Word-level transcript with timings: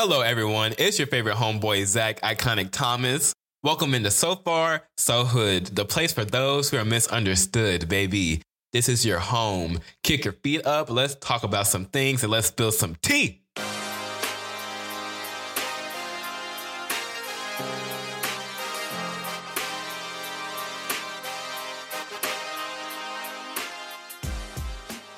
Hello, 0.00 0.20
everyone. 0.20 0.74
It's 0.78 0.96
your 0.96 1.08
favorite 1.08 1.34
homeboy, 1.34 1.84
Zach 1.84 2.20
Iconic 2.20 2.70
Thomas. 2.70 3.32
Welcome 3.64 3.94
into 3.94 4.12
So 4.12 4.36
Far, 4.36 4.84
So 4.96 5.24
Hood, 5.24 5.74
the 5.74 5.84
place 5.84 6.12
for 6.12 6.24
those 6.24 6.70
who 6.70 6.76
are 6.76 6.84
misunderstood, 6.84 7.88
baby. 7.88 8.40
This 8.72 8.88
is 8.88 9.04
your 9.04 9.18
home. 9.18 9.80
Kick 10.04 10.24
your 10.24 10.34
feet 10.34 10.64
up. 10.64 10.88
Let's 10.88 11.16
talk 11.16 11.42
about 11.42 11.66
some 11.66 11.86
things 11.86 12.22
and 12.22 12.30
let's 12.30 12.46
spill 12.46 12.70
some 12.70 12.94
tea. 13.02 13.42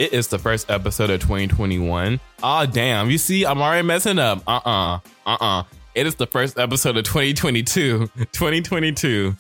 It 0.01 0.15
is 0.15 0.29
the 0.29 0.39
first 0.39 0.71
episode 0.71 1.11
of 1.11 1.21
2021. 1.21 2.21
Oh, 2.43 2.65
damn. 2.65 3.11
You 3.11 3.19
see, 3.19 3.45
I'm 3.45 3.61
already 3.61 3.87
messing 3.87 4.19
up. 4.19 4.43
Uh 4.49 4.53
uh-uh, 4.65 4.95
uh. 4.97 5.01
Uh-uh. 5.27 5.63
It 5.95 6.07
is 6.07 6.15
the 6.15 6.27
first 6.27 6.59
episode 6.59 6.97
of 6.97 7.05
2022. 7.05 8.07
2022. 8.33 9.37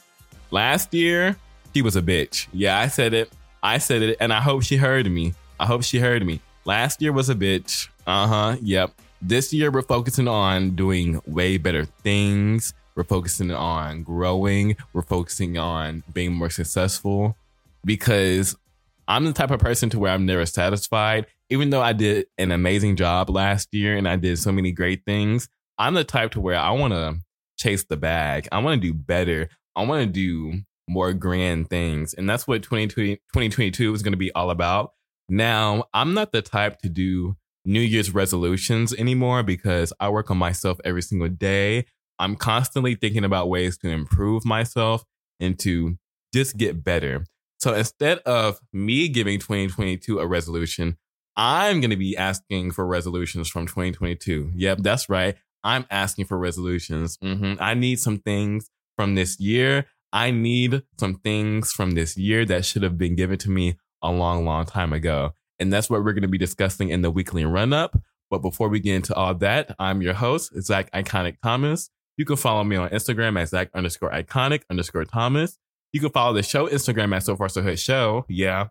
Last 0.50 0.92
year, 0.92 1.38
he 1.72 1.80
was 1.80 1.96
a 1.96 2.02
bitch. 2.02 2.46
Yeah, 2.52 2.78
I 2.78 2.88
said 2.88 3.14
it. 3.14 3.32
I 3.62 3.78
said 3.78 4.02
it, 4.02 4.18
and 4.20 4.34
I 4.34 4.42
hope 4.42 4.62
she 4.62 4.76
heard 4.76 5.10
me. 5.10 5.32
I 5.58 5.64
hope 5.64 5.82
she 5.82 5.98
heard 5.98 6.26
me. 6.26 6.42
Last 6.66 7.00
year 7.00 7.14
was 7.14 7.30
a 7.30 7.34
bitch. 7.34 7.88
Uh 8.06 8.26
huh. 8.26 8.56
Yep. 8.60 8.90
This 9.22 9.54
year, 9.54 9.70
we're 9.70 9.80
focusing 9.80 10.28
on 10.28 10.76
doing 10.76 11.22
way 11.26 11.56
better 11.56 11.86
things. 11.86 12.74
We're 12.96 13.04
focusing 13.04 13.50
on 13.50 14.02
growing. 14.02 14.76
We're 14.92 15.00
focusing 15.00 15.56
on 15.56 16.02
being 16.12 16.34
more 16.34 16.50
successful 16.50 17.34
because 17.82 18.56
I'm 19.10 19.24
the 19.24 19.32
type 19.32 19.50
of 19.50 19.58
person 19.58 19.90
to 19.90 19.98
where 19.98 20.12
I'm 20.12 20.24
never 20.24 20.46
satisfied. 20.46 21.26
Even 21.48 21.70
though 21.70 21.82
I 21.82 21.92
did 21.92 22.26
an 22.38 22.52
amazing 22.52 22.94
job 22.94 23.28
last 23.28 23.74
year 23.74 23.96
and 23.96 24.06
I 24.06 24.14
did 24.14 24.38
so 24.38 24.52
many 24.52 24.70
great 24.70 25.04
things, 25.04 25.48
I'm 25.78 25.94
the 25.94 26.04
type 26.04 26.30
to 26.32 26.40
where 26.40 26.56
I 26.56 26.70
want 26.70 26.92
to 26.92 27.16
chase 27.58 27.82
the 27.82 27.96
bag. 27.96 28.46
I 28.52 28.60
want 28.60 28.80
to 28.80 28.88
do 28.88 28.94
better. 28.94 29.48
I 29.74 29.84
want 29.84 30.02
to 30.02 30.06
do 30.06 30.60
more 30.88 31.12
grand 31.12 31.68
things. 31.68 32.14
And 32.14 32.30
that's 32.30 32.46
what 32.46 32.62
2020, 32.62 33.16
2022 33.16 33.92
is 33.92 34.04
going 34.04 34.12
to 34.12 34.16
be 34.16 34.30
all 34.32 34.48
about. 34.48 34.92
Now, 35.28 35.86
I'm 35.92 36.14
not 36.14 36.30
the 36.30 36.40
type 36.40 36.78
to 36.82 36.88
do 36.88 37.34
New 37.64 37.80
Year's 37.80 38.14
resolutions 38.14 38.94
anymore 38.94 39.42
because 39.42 39.92
I 39.98 40.08
work 40.10 40.30
on 40.30 40.38
myself 40.38 40.78
every 40.84 41.02
single 41.02 41.28
day. 41.28 41.84
I'm 42.20 42.36
constantly 42.36 42.94
thinking 42.94 43.24
about 43.24 43.48
ways 43.48 43.76
to 43.78 43.88
improve 43.88 44.44
myself 44.44 45.02
and 45.40 45.58
to 45.58 45.98
just 46.32 46.56
get 46.56 46.84
better. 46.84 47.24
So 47.60 47.74
instead 47.74 48.18
of 48.20 48.58
me 48.72 49.08
giving 49.08 49.38
2022 49.38 50.18
a 50.18 50.26
resolution, 50.26 50.96
I'm 51.36 51.80
going 51.80 51.90
to 51.90 51.96
be 51.96 52.16
asking 52.16 52.72
for 52.72 52.86
resolutions 52.86 53.48
from 53.48 53.66
2022. 53.66 54.52
Yep, 54.54 54.78
that's 54.80 55.08
right. 55.08 55.36
I'm 55.62 55.86
asking 55.90 56.24
for 56.24 56.38
resolutions. 56.38 57.18
Mm-hmm. 57.18 57.62
I 57.62 57.74
need 57.74 58.00
some 58.00 58.18
things 58.18 58.70
from 58.96 59.14
this 59.14 59.38
year. 59.38 59.86
I 60.12 60.30
need 60.30 60.82
some 60.98 61.16
things 61.16 61.72
from 61.72 61.92
this 61.92 62.16
year 62.16 62.44
that 62.46 62.64
should 62.64 62.82
have 62.82 62.98
been 62.98 63.14
given 63.14 63.38
to 63.38 63.50
me 63.50 63.78
a 64.02 64.10
long, 64.10 64.44
long 64.44 64.64
time 64.64 64.92
ago. 64.92 65.32
And 65.58 65.72
that's 65.72 65.90
what 65.90 66.02
we're 66.02 66.14
going 66.14 66.22
to 66.22 66.28
be 66.28 66.38
discussing 66.38 66.88
in 66.88 67.02
the 67.02 67.10
weekly 67.10 67.44
run 67.44 67.72
up. 67.72 67.98
But 68.30 68.38
before 68.38 68.68
we 68.68 68.80
get 68.80 68.94
into 68.94 69.14
all 69.14 69.34
that, 69.34 69.74
I'm 69.78 70.00
your 70.00 70.14
host, 70.14 70.52
Zach 70.62 70.90
Iconic 70.92 71.36
Thomas. 71.42 71.90
You 72.16 72.24
can 72.24 72.36
follow 72.36 72.64
me 72.64 72.76
on 72.76 72.88
Instagram 72.90 73.40
at 73.40 73.48
Zach 73.48 73.70
underscore 73.74 74.10
iconic 74.10 74.62
underscore 74.70 75.04
Thomas. 75.04 75.58
You 75.92 76.00
can 76.00 76.10
follow 76.10 76.32
the 76.32 76.42
show 76.42 76.68
Instagram 76.68 77.14
at 77.14 77.24
So 77.24 77.36
Far 77.36 77.48
So 77.48 77.62
Hood 77.62 77.78
Show. 77.78 78.24
Yeah. 78.28 78.68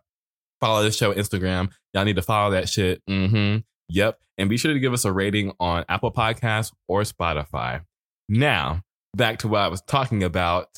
Follow 0.60 0.82
the 0.82 0.92
show 0.92 1.12
Instagram. 1.12 1.70
Y'all 1.94 2.04
need 2.04 2.16
to 2.16 2.22
follow 2.22 2.52
that 2.52 2.68
shit. 2.68 3.02
Mm-hmm. 3.08 3.58
Yep. 3.88 4.18
And 4.38 4.48
be 4.48 4.56
sure 4.56 4.72
to 4.72 4.80
give 4.80 4.92
us 4.92 5.04
a 5.04 5.12
rating 5.12 5.52
on 5.60 5.84
Apple 5.88 6.12
Podcasts 6.12 6.72
or 6.88 7.02
Spotify. 7.02 7.82
Now, 8.28 8.82
back 9.14 9.38
to 9.40 9.48
what 9.48 9.60
I 9.60 9.68
was 9.68 9.82
talking 9.82 10.22
about 10.22 10.68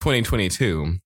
2022. 0.00 0.98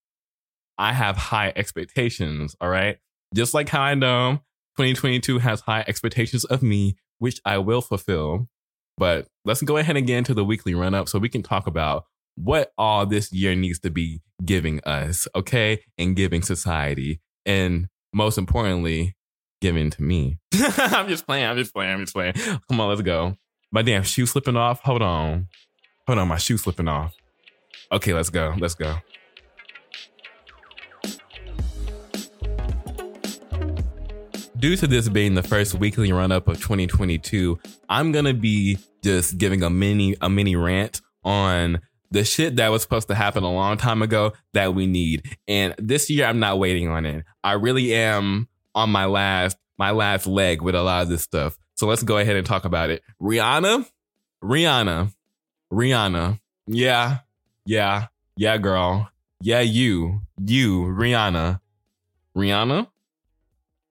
I 0.79 0.93
have 0.93 1.17
high 1.17 1.53
expectations. 1.57 2.55
All 2.61 2.69
right. 2.69 2.99
Just 3.35 3.55
like 3.55 3.69
how 3.69 3.83
I 3.83 3.95
know 3.95 4.41
2022 4.77 5.39
has 5.39 5.61
high 5.63 5.85
expectations 5.87 6.45
of 6.45 6.63
me, 6.63 6.97
which 7.19 7.41
I 7.45 7.59
will 7.59 7.81
fulfill. 7.81 8.49
But 8.99 9.27
let's 9.45 9.63
go 9.63 9.77
ahead 9.77 9.97
and 9.97 10.07
get 10.07 10.19
into 10.19 10.35
the 10.35 10.45
weekly 10.45 10.75
run 10.75 10.95
up 10.95 11.09
so 11.09 11.19
we 11.19 11.29
can 11.29 11.43
talk 11.43 11.67
about 11.67 12.05
what 12.37 12.73
all 12.79 13.07
this 13.07 13.33
year 13.33 13.55
needs 13.55 13.79
to 13.81 13.91
be 13.91 14.23
giving 14.45 14.81
us, 14.85 15.27
okay? 15.35 15.83
And 15.99 16.15
giving 16.15 16.43
society. 16.43 17.21
And 17.45 17.89
most 18.13 18.39
importantly, 18.39 19.17
giving 19.61 19.91
to 19.91 20.03
me. 20.03 20.39
I'm 20.55 21.09
just 21.09 21.27
playing. 21.27 21.47
I'm 21.47 21.57
just 21.57 21.75
playing. 21.75 21.93
I'm 21.93 22.01
just 22.01 22.15
playing. 22.15 22.35
Come 22.35 22.81
on, 22.81 22.89
let's 22.89 23.03
go. 23.03 23.37
My 23.73 23.83
damn 23.83 24.03
shoe 24.03 24.27
slipping 24.27 24.57
off. 24.57 24.81
Hold 24.83 25.03
on. 25.03 25.49
Hold 26.07 26.19
on. 26.19 26.29
My 26.29 26.39
shoe 26.39 26.57
slipping 26.59 26.89
off. 26.89 27.15
Okay, 27.91 28.13
let's 28.13 28.31
go. 28.31 28.55
Let's 28.59 28.75
go. 28.75 28.97
Due 34.59 34.77
to 34.77 34.87
this 34.87 35.09
being 35.09 35.35
the 35.35 35.43
first 35.43 35.75
weekly 35.75 36.11
run 36.13 36.33
up 36.33 36.49
of 36.49 36.57
2022, 36.57 37.59
I'm 37.91 38.11
gonna 38.11 38.33
be 38.33 38.79
just 39.05 39.37
giving 39.37 39.63
a 39.63 39.69
mini 39.69 40.17
a 40.23 40.31
mini 40.31 40.57
rant 40.57 41.03
on 41.23 41.81
the 42.11 42.25
shit 42.25 42.57
that 42.57 42.69
was 42.69 42.83
supposed 42.83 43.09
to 43.09 43.15
happen 43.15 43.43
a 43.45 43.53
long 43.53 43.77
time 43.77 44.03
ago 44.03 44.33
that 44.53 44.75
we 44.75 44.87
need. 44.87 45.37
And 45.49 45.75
this 45.79 46.09
year 46.11 46.27
I'm 46.27 46.39
not 46.39 46.59
waiting 46.59 46.89
on 46.89 47.07
it. 47.07 47.25
I 47.43 47.53
really 47.53 47.95
am 47.95 48.49
on 48.75 48.91
my 48.91 49.07
last 49.07 49.57
my 49.79 49.91
last 49.91 50.27
leg 50.27 50.63
with 50.63 50.75
a 50.75 50.83
lot 50.83 51.03
of 51.03 51.09
this 51.09 51.23
stuff. 51.23 51.59
So 51.75 51.87
let's 51.87 52.03
go 52.03 52.17
ahead 52.19 52.37
and 52.37 52.47
talk 52.47 52.65
about 52.65 52.89
it. 52.91 53.03
Rihanna, 53.21 53.87
Rihanna, 54.43 55.13
Rihanna. 55.71 56.41
Yeah, 56.67 57.19
yeah, 57.67 58.07
yeah, 58.37 58.57
girl. 58.57 59.11
Yeah, 59.43 59.61
you, 59.61 60.23
you, 60.43 60.85
Rihanna, 60.85 61.61
Rihanna 62.35 62.89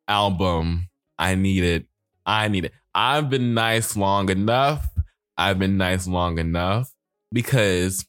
album. 0.07 0.89
I 1.17 1.35
need 1.35 1.63
it. 1.63 1.85
I 2.25 2.47
need 2.47 2.65
it. 2.65 2.73
I've 2.93 3.29
been 3.29 3.53
nice 3.53 3.95
long 3.95 4.29
enough. 4.29 4.89
I've 5.37 5.59
been 5.59 5.77
nice 5.77 6.07
long 6.07 6.39
enough 6.39 6.94
because 7.31 8.05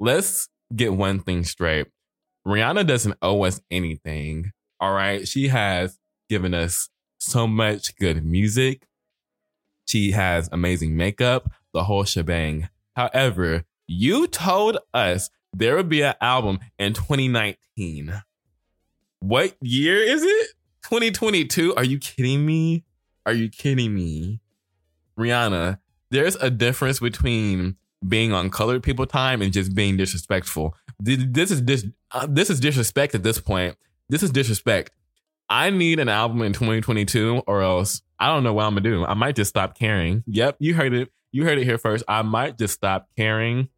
let's 0.00 0.48
get 0.74 0.92
one 0.92 1.20
thing 1.20 1.44
straight. 1.44 1.86
Rihanna 2.46 2.86
doesn't 2.86 3.16
owe 3.22 3.44
us 3.44 3.60
anything. 3.70 4.52
All 4.80 4.92
right. 4.92 5.26
She 5.26 5.48
has 5.48 5.98
given 6.28 6.54
us 6.54 6.88
so 7.18 7.46
much 7.46 7.96
good 7.96 8.24
music. 8.24 8.86
She 9.86 10.12
has 10.12 10.48
amazing 10.52 10.96
makeup, 10.96 11.50
the 11.72 11.84
whole 11.84 12.04
shebang. 12.04 12.68
However, 12.94 13.64
you 13.86 14.26
told 14.26 14.78
us 14.92 15.30
there 15.52 15.76
would 15.76 15.88
be 15.88 16.02
an 16.02 16.14
album 16.20 16.58
in 16.78 16.92
2019. 16.92 18.22
What 19.20 19.56
year 19.60 19.96
is 19.96 20.22
it? 20.22 20.48
2022? 20.84 21.74
Are 21.74 21.84
you 21.84 21.98
kidding 21.98 22.46
me? 22.46 22.84
Are 23.26 23.32
you 23.32 23.48
kidding 23.48 23.94
me? 23.94 24.40
Rihanna, 25.18 25.78
there's 26.10 26.36
a 26.36 26.50
difference 26.50 27.00
between 27.00 27.76
being 28.06 28.32
on 28.32 28.50
colored 28.50 28.82
people 28.82 29.06
time 29.06 29.42
and 29.42 29.52
just 29.52 29.74
being 29.74 29.96
disrespectful. 29.96 30.74
This 31.00 31.50
is 31.50 31.64
this 31.64 31.86
uh, 32.12 32.26
this 32.28 32.50
is 32.50 32.60
disrespect 32.60 33.14
at 33.14 33.22
this 33.22 33.40
point. 33.40 33.76
This 34.08 34.22
is 34.22 34.30
disrespect. 34.30 34.92
I 35.50 35.70
need 35.70 35.98
an 35.98 36.08
album 36.08 36.42
in 36.42 36.52
2022 36.52 37.42
or 37.46 37.62
else 37.62 38.02
I 38.18 38.26
don't 38.26 38.42
know 38.44 38.52
what 38.52 38.64
I'm 38.64 38.74
gonna 38.74 38.88
do. 38.88 39.04
I 39.04 39.14
might 39.14 39.36
just 39.36 39.50
stop 39.50 39.78
caring. 39.78 40.24
Yep, 40.26 40.56
you 40.58 40.74
heard 40.74 40.92
it. 40.92 41.10
You 41.32 41.44
heard 41.44 41.58
it 41.58 41.64
here 41.64 41.78
first. 41.78 42.04
I 42.08 42.22
might 42.22 42.58
just 42.58 42.74
stop 42.74 43.08
caring 43.16 43.68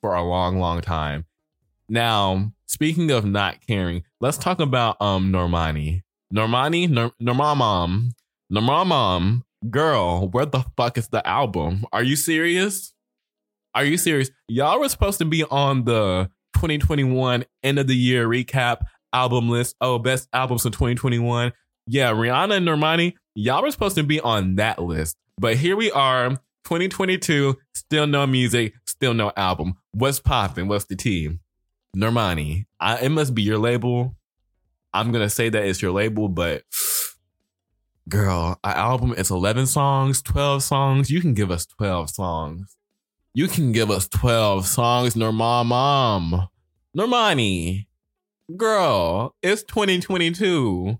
for 0.00 0.14
a 0.14 0.22
long, 0.22 0.58
long 0.58 0.80
time. 0.80 1.26
Now, 1.88 2.52
speaking 2.66 3.10
of 3.10 3.24
not 3.24 3.66
caring, 3.66 4.04
let's 4.20 4.38
talk 4.38 4.60
about 4.60 5.00
um 5.00 5.32
Normani. 5.32 6.02
Normani, 6.34 6.88
Nor- 6.88 7.12
Normamam, 7.20 8.12
Normamam, 8.52 9.42
girl, 9.68 10.28
where 10.28 10.46
the 10.46 10.64
fuck 10.76 10.96
is 10.96 11.08
the 11.08 11.26
album? 11.26 11.84
Are 11.92 12.02
you 12.02 12.16
serious? 12.16 12.94
Are 13.74 13.84
you 13.84 13.96
serious? 13.96 14.30
Y'all 14.48 14.80
were 14.80 14.88
supposed 14.88 15.18
to 15.18 15.24
be 15.24 15.44
on 15.44 15.84
the 15.84 16.30
2021 16.54 17.44
end 17.62 17.78
of 17.78 17.86
the 17.86 17.96
year 17.96 18.28
recap 18.28 18.82
album 19.12 19.48
list. 19.48 19.76
Oh, 19.80 19.98
best 19.98 20.28
albums 20.32 20.66
of 20.66 20.72
2021. 20.72 21.52
Yeah, 21.86 22.12
Rihanna 22.12 22.58
and 22.58 22.68
Normani, 22.68 23.14
y'all 23.34 23.62
were 23.62 23.70
supposed 23.70 23.96
to 23.96 24.02
be 24.02 24.20
on 24.20 24.56
that 24.56 24.80
list. 24.80 25.16
But 25.38 25.56
here 25.56 25.74
we 25.74 25.90
are, 25.90 26.30
2022, 26.64 27.56
still 27.74 28.06
no 28.06 28.26
music, 28.26 28.74
still 28.86 29.14
no 29.14 29.32
album. 29.36 29.74
What's 29.92 30.20
popping? 30.20 30.68
What's 30.68 30.84
the 30.84 30.94
team? 30.94 31.40
Normani, 31.96 32.66
I, 32.78 32.98
it 32.98 33.08
must 33.08 33.34
be 33.34 33.42
your 33.42 33.58
label. 33.58 34.16
I'm 34.92 35.12
gonna 35.12 35.30
say 35.30 35.48
that 35.48 35.64
it's 35.64 35.80
your 35.80 35.92
label, 35.92 36.28
but 36.28 36.62
girl, 38.08 38.58
our 38.62 38.74
album 38.74 39.14
is 39.14 39.30
11 39.30 39.66
songs, 39.66 40.20
12 40.20 40.62
songs. 40.62 41.10
You 41.10 41.22
can 41.22 41.32
give 41.32 41.50
us 41.50 41.64
12 41.64 42.10
songs. 42.10 42.76
You 43.34 43.48
can 43.48 43.72
give 43.72 43.90
us 43.90 44.08
12 44.08 44.66
songs, 44.66 45.16
Norma 45.16 45.64
Mom. 45.64 46.48
Normani. 46.96 47.86
Girl, 48.56 49.34
it's 49.42 49.62
2022. 49.62 50.98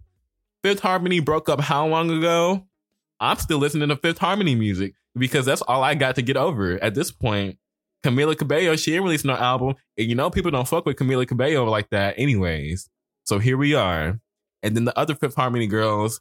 Fifth 0.62 0.80
Harmony 0.80 1.20
broke 1.20 1.48
up 1.50 1.60
how 1.60 1.86
long 1.86 2.10
ago? 2.10 2.66
I'm 3.20 3.36
still 3.36 3.58
listening 3.58 3.88
to 3.90 3.96
Fifth 3.96 4.18
Harmony 4.18 4.54
music. 4.54 4.94
because 5.16 5.44
that's 5.44 5.62
all 5.62 5.82
I 5.82 5.94
got 5.94 6.14
to 6.16 6.22
get 6.22 6.36
over 6.36 6.82
at 6.82 6.94
this 6.94 7.10
point. 7.10 7.58
Camila 8.02 8.36
Cabello, 8.36 8.76
she 8.76 8.94
ain't 8.94 9.04
released 9.04 9.24
no 9.24 9.34
album. 9.34 9.74
And 9.96 10.08
you 10.08 10.14
know, 10.14 10.30
people 10.30 10.50
don't 10.50 10.66
fuck 10.66 10.86
with 10.86 10.96
Camila 10.96 11.26
Cabello 11.26 11.64
like 11.64 11.90
that 11.90 12.14
anyways. 12.16 12.88
So 13.24 13.38
here 13.38 13.56
we 13.56 13.74
are. 13.74 14.20
And 14.62 14.76
then 14.76 14.84
the 14.84 14.98
other 14.98 15.14
Fifth 15.14 15.36
Harmony 15.36 15.66
girls, 15.66 16.20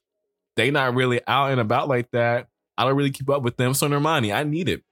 they 0.55 0.71
not 0.71 0.93
really 0.93 1.21
out 1.27 1.51
and 1.51 1.61
about 1.61 1.87
like 1.87 2.11
that. 2.11 2.47
I 2.77 2.85
don't 2.85 2.95
really 2.95 3.11
keep 3.11 3.29
up 3.29 3.43
with 3.43 3.57
them. 3.57 3.73
So 3.73 3.87
Normani, 3.87 4.35
I 4.35 4.43
need 4.43 4.69
it. 4.69 4.83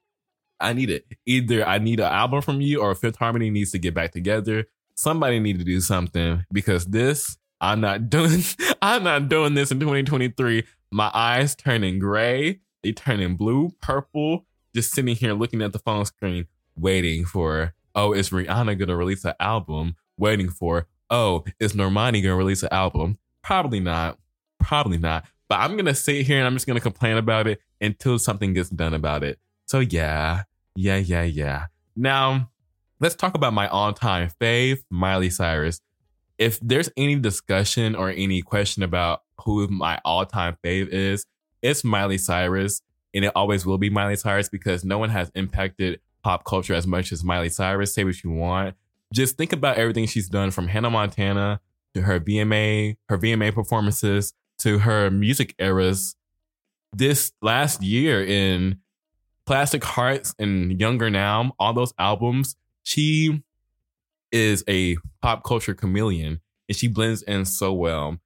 I 0.59 0.73
need 0.73 0.89
it. 0.89 1.06
Either 1.25 1.65
I 1.67 1.77
need 1.77 2.00
an 2.00 2.11
album 2.11 2.41
from 2.41 2.61
you 2.61 2.81
or 2.81 2.94
Fifth 2.95 3.17
Harmony 3.17 3.50
needs 3.50 3.71
to 3.71 3.79
get 3.79 3.94
back 3.94 4.11
together. 4.11 4.65
Somebody 4.95 5.39
need 5.39 5.59
to 5.59 5.65
do 5.65 5.79
something 5.79 6.44
because 6.51 6.85
this, 6.85 7.38
I'm 7.61 7.81
not 7.81 8.09
doing, 8.09 8.44
I'm 8.81 9.03
not 9.03 9.29
doing 9.29 9.53
this 9.53 9.71
in 9.71 9.79
2023. 9.79 10.65
My 10.91 11.11
eyes 11.13 11.56
turning 11.56 12.00
gray. 12.00 12.59
They 12.83 12.94
turning 12.94 13.35
blue, 13.35 13.71
purple, 13.81 14.45
just 14.73 14.94
sitting 14.94 15.15
here 15.15 15.33
looking 15.33 15.61
at 15.61 15.73
the 15.73 15.79
phone 15.79 16.06
screen, 16.06 16.45
waiting 16.77 17.25
for, 17.25 17.73
oh, 17.94 18.13
is 18.13 18.29
Rihanna 18.29 18.85
to 18.88 18.95
release 18.95 19.25
an 19.25 19.33
album? 19.39 19.95
Waiting 20.17 20.50
for, 20.50 20.88
oh, 21.09 21.44
is 21.59 21.73
Normani 21.73 22.21
to 22.21 22.33
release 22.33 22.63
an 22.63 22.69
album? 22.71 23.17
Probably 23.44 23.81
not. 23.81 24.17
Probably 24.59 24.97
not. 24.97 25.25
But 25.50 25.59
I'm 25.59 25.77
to 25.77 25.95
sit 25.95 26.25
here 26.25 26.38
and 26.38 26.47
I'm 26.47 26.53
just 26.53 26.67
to 26.67 26.79
complain 26.79 27.17
about 27.17 27.47
it 27.47 27.59
until 27.81 28.19
something 28.19 28.53
gets 28.53 28.69
done 28.69 28.94
about 28.94 29.23
it. 29.23 29.39
So 29.65 29.79
yeah, 29.79 30.44
yeah, 30.79 30.95
yeah, 30.95 31.23
yeah. 31.23 31.65
Now, 31.97 32.49
let's 33.01 33.15
talk 33.15 33.35
about 33.35 33.53
my 33.53 33.67
all 33.67 33.91
time 33.91 34.29
fave, 34.39 34.79
Miley 34.89 35.29
Cyrus. 35.29 35.81
If 36.37 36.57
there's 36.61 36.89
any 36.95 37.17
discussion 37.17 37.95
or 37.95 38.09
any 38.09 38.41
question 38.41 38.81
about 38.83 39.23
who 39.43 39.67
my 39.67 39.99
all 40.05 40.25
time 40.25 40.57
fave 40.63 40.87
is, 40.87 41.25
it's 41.61 41.83
Miley 41.83 42.17
Cyrus. 42.17 42.81
And 43.13 43.25
it 43.25 43.33
always 43.35 43.65
will 43.65 43.77
be 43.77 43.89
Miley 43.89 44.15
Cyrus 44.15 44.47
because 44.47 44.85
no 44.85 44.97
one 44.97 45.09
has 45.09 45.29
impacted 45.35 45.99
pop 46.23 46.45
culture 46.45 46.73
as 46.73 46.87
much 46.87 47.11
as 47.11 47.25
Miley 47.25 47.49
Cyrus. 47.49 47.93
Say 47.93 48.05
what 48.05 48.23
you 48.23 48.31
want. 48.31 48.75
Just 49.13 49.35
think 49.35 49.51
about 49.51 49.77
everything 49.77 50.05
she's 50.05 50.29
done 50.29 50.49
from 50.51 50.69
Hannah 50.69 50.91
Montana 50.91 51.59
to 51.93 52.03
her 52.03 52.21
VMA, 52.21 52.95
her 53.09 53.17
VMA 53.17 53.53
performances 53.53 54.33
to 54.59 54.79
her 54.79 55.11
music 55.11 55.55
eras. 55.59 56.15
This 56.93 57.33
last 57.41 57.83
year 57.83 58.23
in 58.23 58.79
Plastic 59.50 59.84
Hearts 59.84 60.36
and 60.38 60.80
Younger 60.80 61.10
Now, 61.10 61.54
all 61.57 61.74
those 61.74 61.92
albums, 61.98 62.56
she 62.84 63.42
is 64.31 64.63
a 64.69 64.96
pop 65.24 65.44
culture 65.44 65.74
chameleon 65.74 66.40
and 66.68 66.78
she 66.78 66.88
blends 66.88 67.24
in 67.24 67.46
so 67.46 67.74
well. 67.74 68.19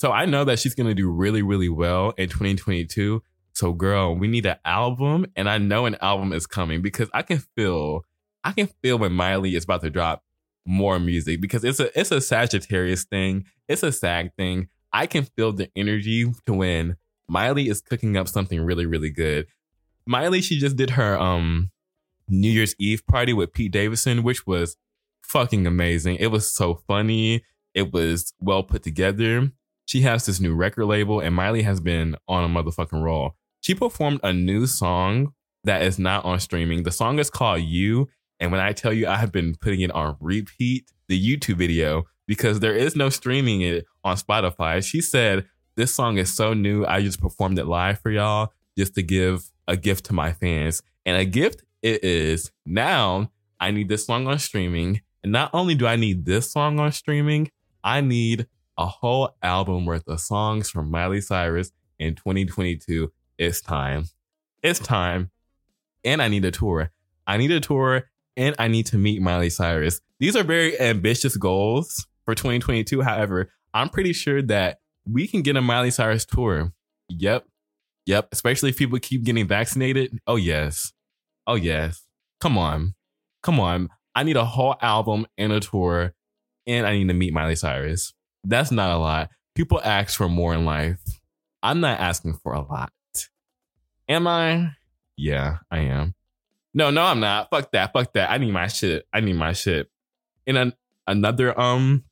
So 0.00 0.10
I 0.10 0.24
know 0.24 0.42
that 0.42 0.58
she's 0.58 0.74
going 0.74 0.88
to 0.88 0.94
do 0.94 1.08
really, 1.08 1.40
really 1.40 1.68
well 1.68 2.10
in 2.18 2.28
2022. 2.28 3.22
So 3.52 3.72
girl, 3.74 4.16
we 4.16 4.26
need 4.26 4.44
an 4.44 4.56
album 4.64 5.26
and 5.36 5.48
I 5.48 5.58
know 5.58 5.86
an 5.86 5.98
album 6.00 6.32
is 6.32 6.48
coming 6.48 6.82
because 6.82 7.08
I 7.14 7.22
can 7.22 7.38
feel, 7.54 8.04
I 8.42 8.50
can 8.50 8.66
feel 8.82 8.98
when 8.98 9.12
Miley 9.12 9.54
is 9.54 9.62
about 9.62 9.82
to 9.82 9.90
drop 9.90 10.24
more 10.66 10.98
music 10.98 11.40
because 11.40 11.62
it's 11.62 11.78
a, 11.78 11.96
it's 11.96 12.10
a 12.10 12.20
Sagittarius 12.20 13.04
thing. 13.04 13.44
It's 13.68 13.84
a 13.84 13.92
SAG 13.92 14.34
thing. 14.36 14.66
I 14.92 15.06
can 15.06 15.26
feel 15.26 15.52
the 15.52 15.70
energy 15.76 16.28
to 16.46 16.52
when 16.52 16.96
Miley 17.28 17.68
is 17.68 17.82
cooking 17.82 18.16
up 18.16 18.26
something 18.26 18.60
really, 18.60 18.84
really 18.84 19.10
good. 19.10 19.46
Miley, 20.06 20.40
she 20.40 20.58
just 20.58 20.76
did 20.76 20.90
her, 20.90 21.18
um, 21.18 21.70
New 22.28 22.50
Year's 22.50 22.74
Eve 22.78 23.06
party 23.06 23.32
with 23.32 23.52
Pete 23.52 23.72
Davidson, 23.72 24.22
which 24.22 24.46
was 24.46 24.76
fucking 25.22 25.66
amazing. 25.66 26.16
It 26.16 26.28
was 26.28 26.52
so 26.52 26.74
funny. 26.86 27.44
It 27.74 27.92
was 27.92 28.32
well 28.40 28.62
put 28.62 28.82
together. 28.82 29.50
She 29.84 30.00
has 30.00 30.26
this 30.26 30.40
new 30.40 30.54
record 30.54 30.86
label, 30.86 31.20
and 31.20 31.34
Miley 31.34 31.62
has 31.62 31.80
been 31.80 32.16
on 32.26 32.44
a 32.44 32.48
motherfucking 32.48 33.02
roll. 33.02 33.36
She 33.60 33.74
performed 33.74 34.20
a 34.22 34.32
new 34.32 34.66
song 34.66 35.32
that 35.64 35.82
is 35.82 35.98
not 35.98 36.24
on 36.24 36.40
streaming. 36.40 36.82
The 36.82 36.92
song 36.92 37.18
is 37.18 37.30
called 37.30 37.62
You. 37.62 38.08
And 38.38 38.52
when 38.52 38.60
I 38.60 38.72
tell 38.72 38.92
you 38.92 39.06
I 39.06 39.16
have 39.16 39.32
been 39.32 39.54
putting 39.56 39.80
it 39.80 39.90
on 39.92 40.16
repeat, 40.20 40.90
the 41.08 41.20
YouTube 41.20 41.56
video, 41.56 42.04
because 42.26 42.60
there 42.60 42.74
is 42.74 42.96
no 42.96 43.08
streaming 43.08 43.60
it 43.62 43.84
on 44.04 44.16
Spotify. 44.16 44.84
She 44.84 45.00
said, 45.00 45.46
This 45.76 45.94
song 45.94 46.18
is 46.18 46.34
so 46.34 46.54
new. 46.54 46.84
I 46.84 47.02
just 47.02 47.20
performed 47.20 47.58
it 47.58 47.66
live 47.66 48.00
for 48.00 48.10
y'all 48.10 48.52
just 48.76 48.94
to 48.94 49.02
give 49.02 49.50
a 49.68 49.76
gift 49.76 50.06
to 50.06 50.12
my 50.12 50.32
fans. 50.32 50.82
And 51.04 51.16
a 51.16 51.24
gift 51.24 51.62
it 51.82 52.02
is. 52.02 52.50
Now 52.64 53.30
I 53.60 53.70
need 53.70 53.88
this 53.88 54.06
song 54.06 54.26
on 54.26 54.38
streaming. 54.38 55.02
And 55.22 55.32
not 55.32 55.50
only 55.52 55.74
do 55.74 55.86
I 55.86 55.96
need 55.96 56.24
this 56.24 56.50
song 56.50 56.78
on 56.80 56.92
streaming, 56.92 57.50
I 57.82 58.00
need 58.00 58.46
a 58.78 58.86
whole 58.86 59.36
album 59.42 59.86
worth 59.86 60.06
of 60.08 60.20
songs 60.20 60.70
from 60.70 60.90
Miley 60.90 61.20
Cyrus 61.20 61.72
in 61.98 62.14
2022. 62.14 63.12
It's 63.38 63.60
time. 63.60 64.04
It's 64.62 64.78
time. 64.78 65.30
And 66.04 66.22
I 66.22 66.28
need 66.28 66.44
a 66.44 66.50
tour. 66.50 66.90
I 67.26 67.36
need 67.36 67.50
a 67.50 67.60
tour 67.60 68.04
and 68.36 68.54
I 68.58 68.68
need 68.68 68.86
to 68.86 68.98
meet 68.98 69.22
Miley 69.22 69.50
Cyrus. 69.50 70.00
These 70.20 70.36
are 70.36 70.44
very 70.44 70.78
ambitious 70.80 71.36
goals 71.36 72.06
for 72.24 72.34
2022. 72.34 73.02
However, 73.02 73.50
I'm 73.72 73.88
pretty 73.88 74.12
sure 74.12 74.42
that 74.42 74.78
we 75.10 75.26
can 75.26 75.42
get 75.42 75.56
a 75.56 75.62
Miley 75.62 75.90
Cyrus 75.90 76.24
tour. 76.24 76.72
Yep. 77.08 77.46
Yep. 78.06 78.28
Especially 78.32 78.70
if 78.70 78.76
people 78.76 78.98
keep 78.98 79.24
getting 79.24 79.46
vaccinated. 79.46 80.18
Oh, 80.26 80.36
yes. 80.36 80.92
Oh, 81.46 81.54
yes. 81.54 82.02
Come 82.40 82.56
on. 82.56 82.94
Come 83.42 83.60
on. 83.60 83.88
I 84.14 84.22
need 84.22 84.36
a 84.36 84.44
whole 84.44 84.76
album 84.80 85.26
and 85.36 85.52
a 85.52 85.60
tour, 85.60 86.14
and 86.66 86.86
I 86.86 86.94
need 86.94 87.08
to 87.08 87.14
meet 87.14 87.34
Miley 87.34 87.54
Cyrus. 87.54 88.14
That's 88.44 88.70
not 88.70 88.90
a 88.90 88.98
lot. 88.98 89.28
People 89.54 89.80
ask 89.84 90.16
for 90.16 90.28
more 90.28 90.54
in 90.54 90.64
life. 90.64 90.98
I'm 91.62 91.80
not 91.80 92.00
asking 92.00 92.34
for 92.42 92.54
a 92.54 92.62
lot. 92.62 92.92
Am 94.08 94.26
I? 94.26 94.70
Yeah, 95.16 95.58
I 95.70 95.80
am. 95.80 96.14
No, 96.72 96.90
no, 96.90 97.02
I'm 97.02 97.20
not. 97.20 97.50
Fuck 97.50 97.72
that. 97.72 97.92
Fuck 97.92 98.12
that. 98.14 98.30
I 98.30 98.38
need 98.38 98.52
my 98.52 98.68
shit. 98.68 99.06
I 99.12 99.20
need 99.20 99.36
my 99.36 99.52
shit. 99.52 99.90
In 100.46 100.56
an, 100.56 100.72
another 101.06 101.58
um 101.58 102.04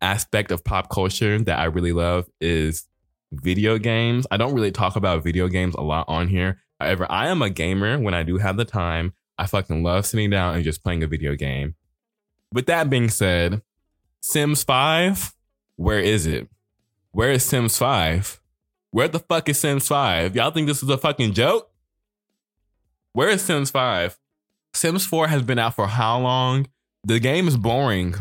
aspect 0.00 0.50
of 0.50 0.64
pop 0.64 0.90
culture 0.90 1.38
that 1.38 1.58
I 1.58 1.64
really 1.64 1.92
love 1.92 2.26
is 2.40 2.86
video 3.32 3.78
games. 3.78 4.26
I 4.30 4.36
don't 4.36 4.54
really 4.54 4.70
talk 4.70 4.94
about 4.94 5.24
video 5.24 5.48
games 5.48 5.74
a 5.74 5.80
lot 5.80 6.04
on 6.08 6.28
here. 6.28 6.58
However, 6.78 7.06
I 7.10 7.28
am 7.28 7.42
a 7.42 7.50
gamer 7.50 7.98
when 7.98 8.14
I 8.14 8.22
do 8.22 8.38
have 8.38 8.56
the 8.56 8.64
time. 8.64 9.14
I 9.38 9.46
fucking 9.46 9.82
love 9.82 10.06
sitting 10.06 10.30
down 10.30 10.54
and 10.54 10.64
just 10.64 10.84
playing 10.84 11.02
a 11.02 11.06
video 11.06 11.34
game. 11.34 11.74
With 12.52 12.66
that 12.66 12.90
being 12.90 13.08
said, 13.08 13.62
Sims 14.20 14.62
5, 14.62 15.34
where 15.76 15.98
is 15.98 16.26
it? 16.26 16.48
Where 17.10 17.32
is 17.32 17.44
Sims 17.44 17.78
5? 17.78 18.40
Where 18.90 19.08
the 19.08 19.18
fuck 19.18 19.48
is 19.48 19.58
Sims 19.58 19.88
5? 19.88 20.36
Y'all 20.36 20.50
think 20.50 20.66
this 20.66 20.82
is 20.82 20.88
a 20.88 20.98
fucking 20.98 21.32
joke? 21.32 21.70
Where 23.14 23.30
is 23.30 23.42
Sims 23.42 23.70
5? 23.70 24.18
Sims 24.74 25.06
4 25.06 25.28
has 25.28 25.42
been 25.42 25.58
out 25.58 25.74
for 25.74 25.86
how 25.86 26.18
long? 26.20 26.68
The 27.04 27.18
game 27.18 27.48
is 27.48 27.56
boring. 27.56 28.14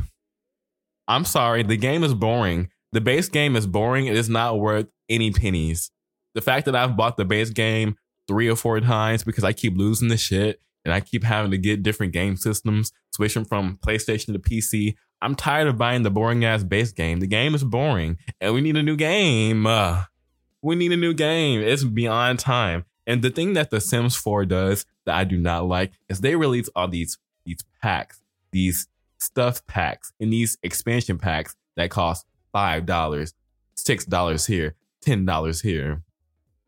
I'm 1.08 1.26
sorry, 1.26 1.64
the 1.64 1.78
game 1.78 2.04
is 2.04 2.14
boring. 2.14 2.70
The 2.94 3.02
base 3.02 3.30
game 3.30 3.56
is 3.56 3.68
boring. 3.68 4.08
It 4.08 4.18
is 4.18 4.30
not 4.30 4.60
worth 4.60 4.88
any 5.12 5.32
pennies. 5.32 5.92
The 6.34 6.42
fact 6.42 6.66
that 6.66 6.76
I've 6.76 6.96
bought 6.96 7.18
the 7.18 7.26
base 7.26 7.50
game 7.50 7.96
three 8.28 8.50
or 8.50 8.56
four 8.56 8.80
times 8.80 9.24
because 9.24 9.44
I 9.44 9.54
keep 9.54 9.78
losing 9.78 10.08
the 10.08 10.18
shit 10.18 10.62
and 10.86 10.94
I 10.94 11.02
keep 11.02 11.24
having 11.24 11.52
to 11.52 11.58
get 11.58 11.84
different 11.84 12.14
game 12.14 12.38
systems, 12.38 12.92
switching 13.14 13.46
from 13.46 13.78
PlayStation 13.86 14.34
to 14.34 14.40
PC. 14.40 14.96
I'm 15.22 15.36
tired 15.36 15.68
of 15.68 15.78
buying 15.78 16.04
the 16.04 16.10
boring 16.10 16.46
ass 16.46 16.64
base 16.64 16.92
game. 16.92 17.20
The 17.20 17.28
game 17.28 17.54
is 17.54 17.64
boring 17.64 18.18
and 18.40 18.54
we 18.54 18.62
need 18.62 18.78
a 18.78 18.84
new 18.84 18.96
game. 18.96 19.68
Uh, 19.68 20.06
we 20.62 20.76
need 20.76 20.92
a 20.92 20.98
new 20.98 21.14
game. 21.14 21.62
It's 21.62 21.84
beyond 21.84 22.40
time. 22.40 22.86
And 23.06 23.22
the 23.22 23.30
thing 23.30 23.54
that 23.54 23.72
The 23.72 23.82
Sims 23.82 24.16
4 24.16 24.46
does 24.46 24.86
that 25.06 25.16
I 25.16 25.24
do 25.24 25.38
not 25.38 25.66
like 25.66 25.92
is 26.08 26.22
they 26.22 26.36
release 26.36 26.70
all 26.76 26.88
these 26.88 27.18
these 27.46 27.58
packs, 27.82 28.22
these 28.52 28.88
stuff 29.18 29.66
packs, 29.66 30.14
and 30.20 30.32
these 30.32 30.58
expansion 30.64 31.18
packs 31.18 31.56
that 31.76 31.90
cost 31.90 32.26
five 32.52 32.86
dollars, 32.86 33.34
six 33.76 34.06
dollars 34.06 34.46
here, 34.46 34.76
ten 35.02 35.26
dollars 35.26 35.62
here. 35.62 36.04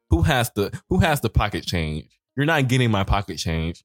Who 0.10 0.24
has 0.24 0.52
the 0.56 0.78
who 0.90 1.00
has 1.00 1.22
the 1.22 1.30
pocket 1.30 1.66
change? 1.66 2.20
You're 2.36 2.46
not 2.46 2.68
getting 2.68 2.92
my 2.92 3.04
pocket 3.04 3.38
change. 3.38 3.84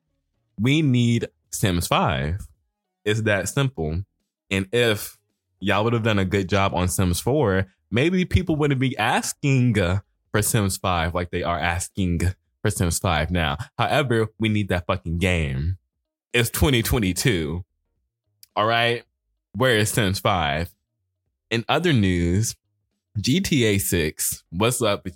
We 0.61 0.83
need 0.83 1.28
Sims 1.50 1.87
5. 1.87 2.47
It's 3.05 3.23
that 3.23 3.49
simple. 3.49 4.02
And 4.50 4.67
if 4.73 5.19
y'all 5.61 5.85
would 5.85 5.93
have 5.93 6.02
done 6.02 6.19
a 6.19 6.25
good 6.25 6.49
job 6.49 6.75
on 6.75 6.88
Sims 6.88 7.21
4, 7.21 7.67
maybe 7.90 8.25
people 8.25 8.57
wouldn't 8.57 8.81
be 8.81 8.97
asking 8.97 9.75
for 10.31 10.43
Sims 10.43 10.76
5 10.76 11.14
like 11.14 11.31
they 11.31 11.43
are 11.43 11.59
asking 11.59 12.21
for 12.62 12.71
Sims 12.71 12.99
5 12.99 13.31
now. 13.31 13.57
However, 13.78 14.28
we 14.38 14.49
need 14.49 14.69
that 14.69 14.87
fucking 14.87 15.19
game. 15.19 15.78
It's 16.33 16.50
2022. 16.50 17.64
All 18.57 18.67
right. 18.67 19.05
Where 19.55 19.76
is 19.76 19.90
Sims 19.90 20.21
5? 20.21 20.71
In 21.50 21.64
other 21.69 21.93
news, 21.93 22.57
GTA 23.19 23.81
6. 23.81 24.45
What's 24.51 24.81
up? 24.81 25.07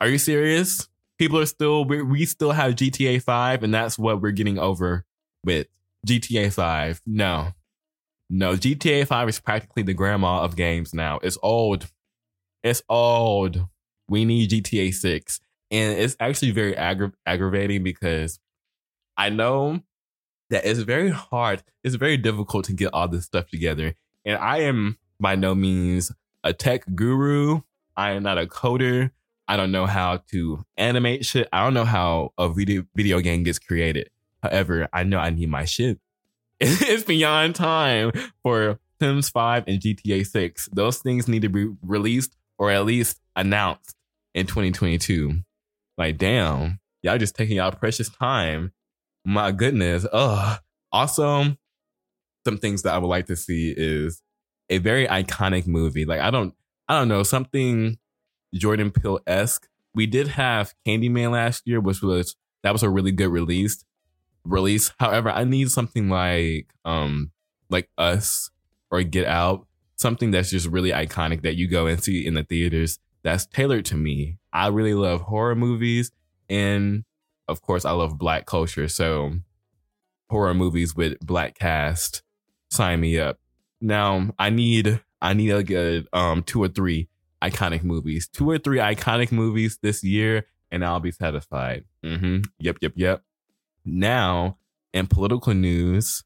Are 0.00 0.08
you 0.08 0.18
serious? 0.18 0.88
People 1.18 1.38
are 1.38 1.46
still, 1.46 1.84
we 1.84 2.02
we 2.02 2.24
still 2.24 2.52
have 2.52 2.74
GTA 2.74 3.22
5, 3.22 3.62
and 3.62 3.72
that's 3.72 3.98
what 3.98 4.20
we're 4.20 4.30
getting 4.30 4.58
over 4.58 5.04
with 5.44 5.66
GTA 6.06 6.52
5. 6.52 7.02
No. 7.06 7.48
No, 8.28 8.54
GTA 8.54 9.06
5 9.06 9.28
is 9.28 9.40
practically 9.40 9.82
the 9.82 9.94
grandma 9.94 10.42
of 10.42 10.56
games 10.56 10.94
now. 10.94 11.18
It's 11.22 11.38
old. 11.42 11.90
It's 12.62 12.82
old. 12.88 13.66
We 14.08 14.24
need 14.24 14.50
GTA 14.50 14.94
6. 14.94 15.40
And 15.70 15.98
it's 15.98 16.16
actually 16.18 16.50
very 16.50 16.74
aggra- 16.74 17.12
aggravating 17.26 17.82
because 17.82 18.40
I 19.16 19.28
know 19.28 19.80
that 20.48 20.64
it's 20.64 20.80
very 20.80 21.10
hard, 21.10 21.62
it's 21.84 21.94
very 21.94 22.16
difficult 22.16 22.64
to 22.66 22.72
get 22.72 22.90
all 22.92 23.06
this 23.06 23.26
stuff 23.26 23.48
together. 23.48 23.94
And 24.24 24.38
I 24.38 24.58
am 24.62 24.98
by 25.20 25.36
no 25.36 25.54
means 25.54 26.10
a 26.44 26.52
tech 26.52 26.84
guru. 26.94 27.60
I 27.96 28.12
am 28.12 28.22
not 28.22 28.38
a 28.38 28.46
coder. 28.46 29.10
I 29.48 29.56
don't 29.56 29.72
know 29.72 29.86
how 29.86 30.18
to 30.30 30.64
animate 30.76 31.24
shit. 31.24 31.48
I 31.52 31.64
don't 31.64 31.74
know 31.74 31.84
how 31.84 32.32
a 32.38 32.48
video 32.48 32.84
video 32.94 33.20
game 33.20 33.42
gets 33.42 33.58
created. 33.58 34.10
However, 34.42 34.88
I 34.92 35.02
know 35.02 35.18
I 35.18 35.30
need 35.30 35.50
my 35.50 35.64
shit. 35.64 35.98
It's 36.60 37.04
beyond 37.04 37.54
time 37.54 38.12
for 38.42 38.78
Sims 39.00 39.30
5 39.30 39.64
and 39.66 39.80
GTA 39.80 40.26
6. 40.26 40.68
Those 40.72 40.98
things 40.98 41.26
need 41.26 41.42
to 41.42 41.48
be 41.48 41.68
released 41.82 42.36
or 42.58 42.70
at 42.70 42.84
least 42.84 43.18
announced 43.34 43.96
in 44.34 44.46
2022. 44.46 45.40
Like, 45.96 46.18
damn, 46.18 46.78
y'all 47.02 47.18
just 47.18 47.34
taking 47.34 47.56
y'all 47.56 47.72
precious 47.72 48.10
time. 48.10 48.72
My 49.24 49.52
goodness. 49.52 50.06
Ugh. 50.12 50.60
Also, 50.92 51.56
some 52.44 52.58
things 52.58 52.82
that 52.82 52.94
I 52.94 52.98
would 52.98 53.08
like 53.08 53.26
to 53.26 53.36
see 53.36 53.74
is 53.76 54.22
a 54.70 54.78
very 54.78 55.06
iconic 55.06 55.66
movie. 55.66 56.04
Like, 56.04 56.20
I 56.20 56.30
don't, 56.30 56.54
I 56.88 56.98
don't 56.98 57.08
know, 57.08 57.22
something 57.22 57.98
Jordan 58.54 58.90
Peele 58.90 59.20
esque. 59.26 59.68
We 59.94 60.06
did 60.06 60.28
have 60.28 60.74
Candyman 60.86 61.32
last 61.32 61.66
year, 61.66 61.80
which 61.80 62.02
was 62.02 62.36
that 62.62 62.72
was 62.72 62.82
a 62.82 62.90
really 62.90 63.12
good 63.12 63.28
release. 63.28 63.84
Release. 64.44 64.92
However, 64.98 65.30
I 65.30 65.44
need 65.44 65.70
something 65.70 66.08
like 66.08 66.72
um 66.84 67.32
like 67.68 67.88
Us 67.98 68.50
or 68.90 69.02
Get 69.02 69.26
Out, 69.26 69.66
something 69.96 70.30
that's 70.30 70.50
just 70.50 70.66
really 70.66 70.90
iconic 70.90 71.42
that 71.42 71.56
you 71.56 71.68
go 71.68 71.86
and 71.86 72.02
see 72.02 72.26
in 72.26 72.34
the 72.34 72.44
theaters. 72.44 72.98
That's 73.22 73.46
tailored 73.46 73.84
to 73.86 73.96
me. 73.96 74.38
I 74.52 74.68
really 74.68 74.94
love 74.94 75.22
horror 75.22 75.54
movies, 75.54 76.10
and 76.48 77.04
of 77.48 77.60
course, 77.62 77.84
I 77.84 77.90
love 77.90 78.16
black 78.16 78.46
culture. 78.46 78.88
So, 78.88 79.32
horror 80.30 80.54
movies 80.54 80.96
with 80.96 81.18
black 81.20 81.58
cast, 81.58 82.22
sign 82.70 83.00
me 83.00 83.18
up. 83.18 83.38
Now, 83.80 84.30
I 84.38 84.50
need 84.50 85.00
I 85.22 85.34
need 85.34 85.50
a 85.50 85.62
good 85.62 86.08
um 86.12 86.42
two 86.42 86.62
or 86.62 86.68
three 86.68 87.08
iconic 87.42 87.82
movies, 87.82 88.28
two 88.28 88.50
or 88.50 88.58
three 88.58 88.78
iconic 88.78 89.32
movies 89.32 89.78
this 89.82 90.04
year, 90.04 90.46
and 90.70 90.84
I'll 90.84 91.00
be 91.00 91.12
satisfied. 91.12 91.84
Mm-hmm. 92.04 92.42
Yep, 92.58 92.78
yep, 92.82 92.92
yep. 92.96 93.22
Now, 93.84 94.58
in 94.92 95.06
political 95.06 95.54
news, 95.54 96.22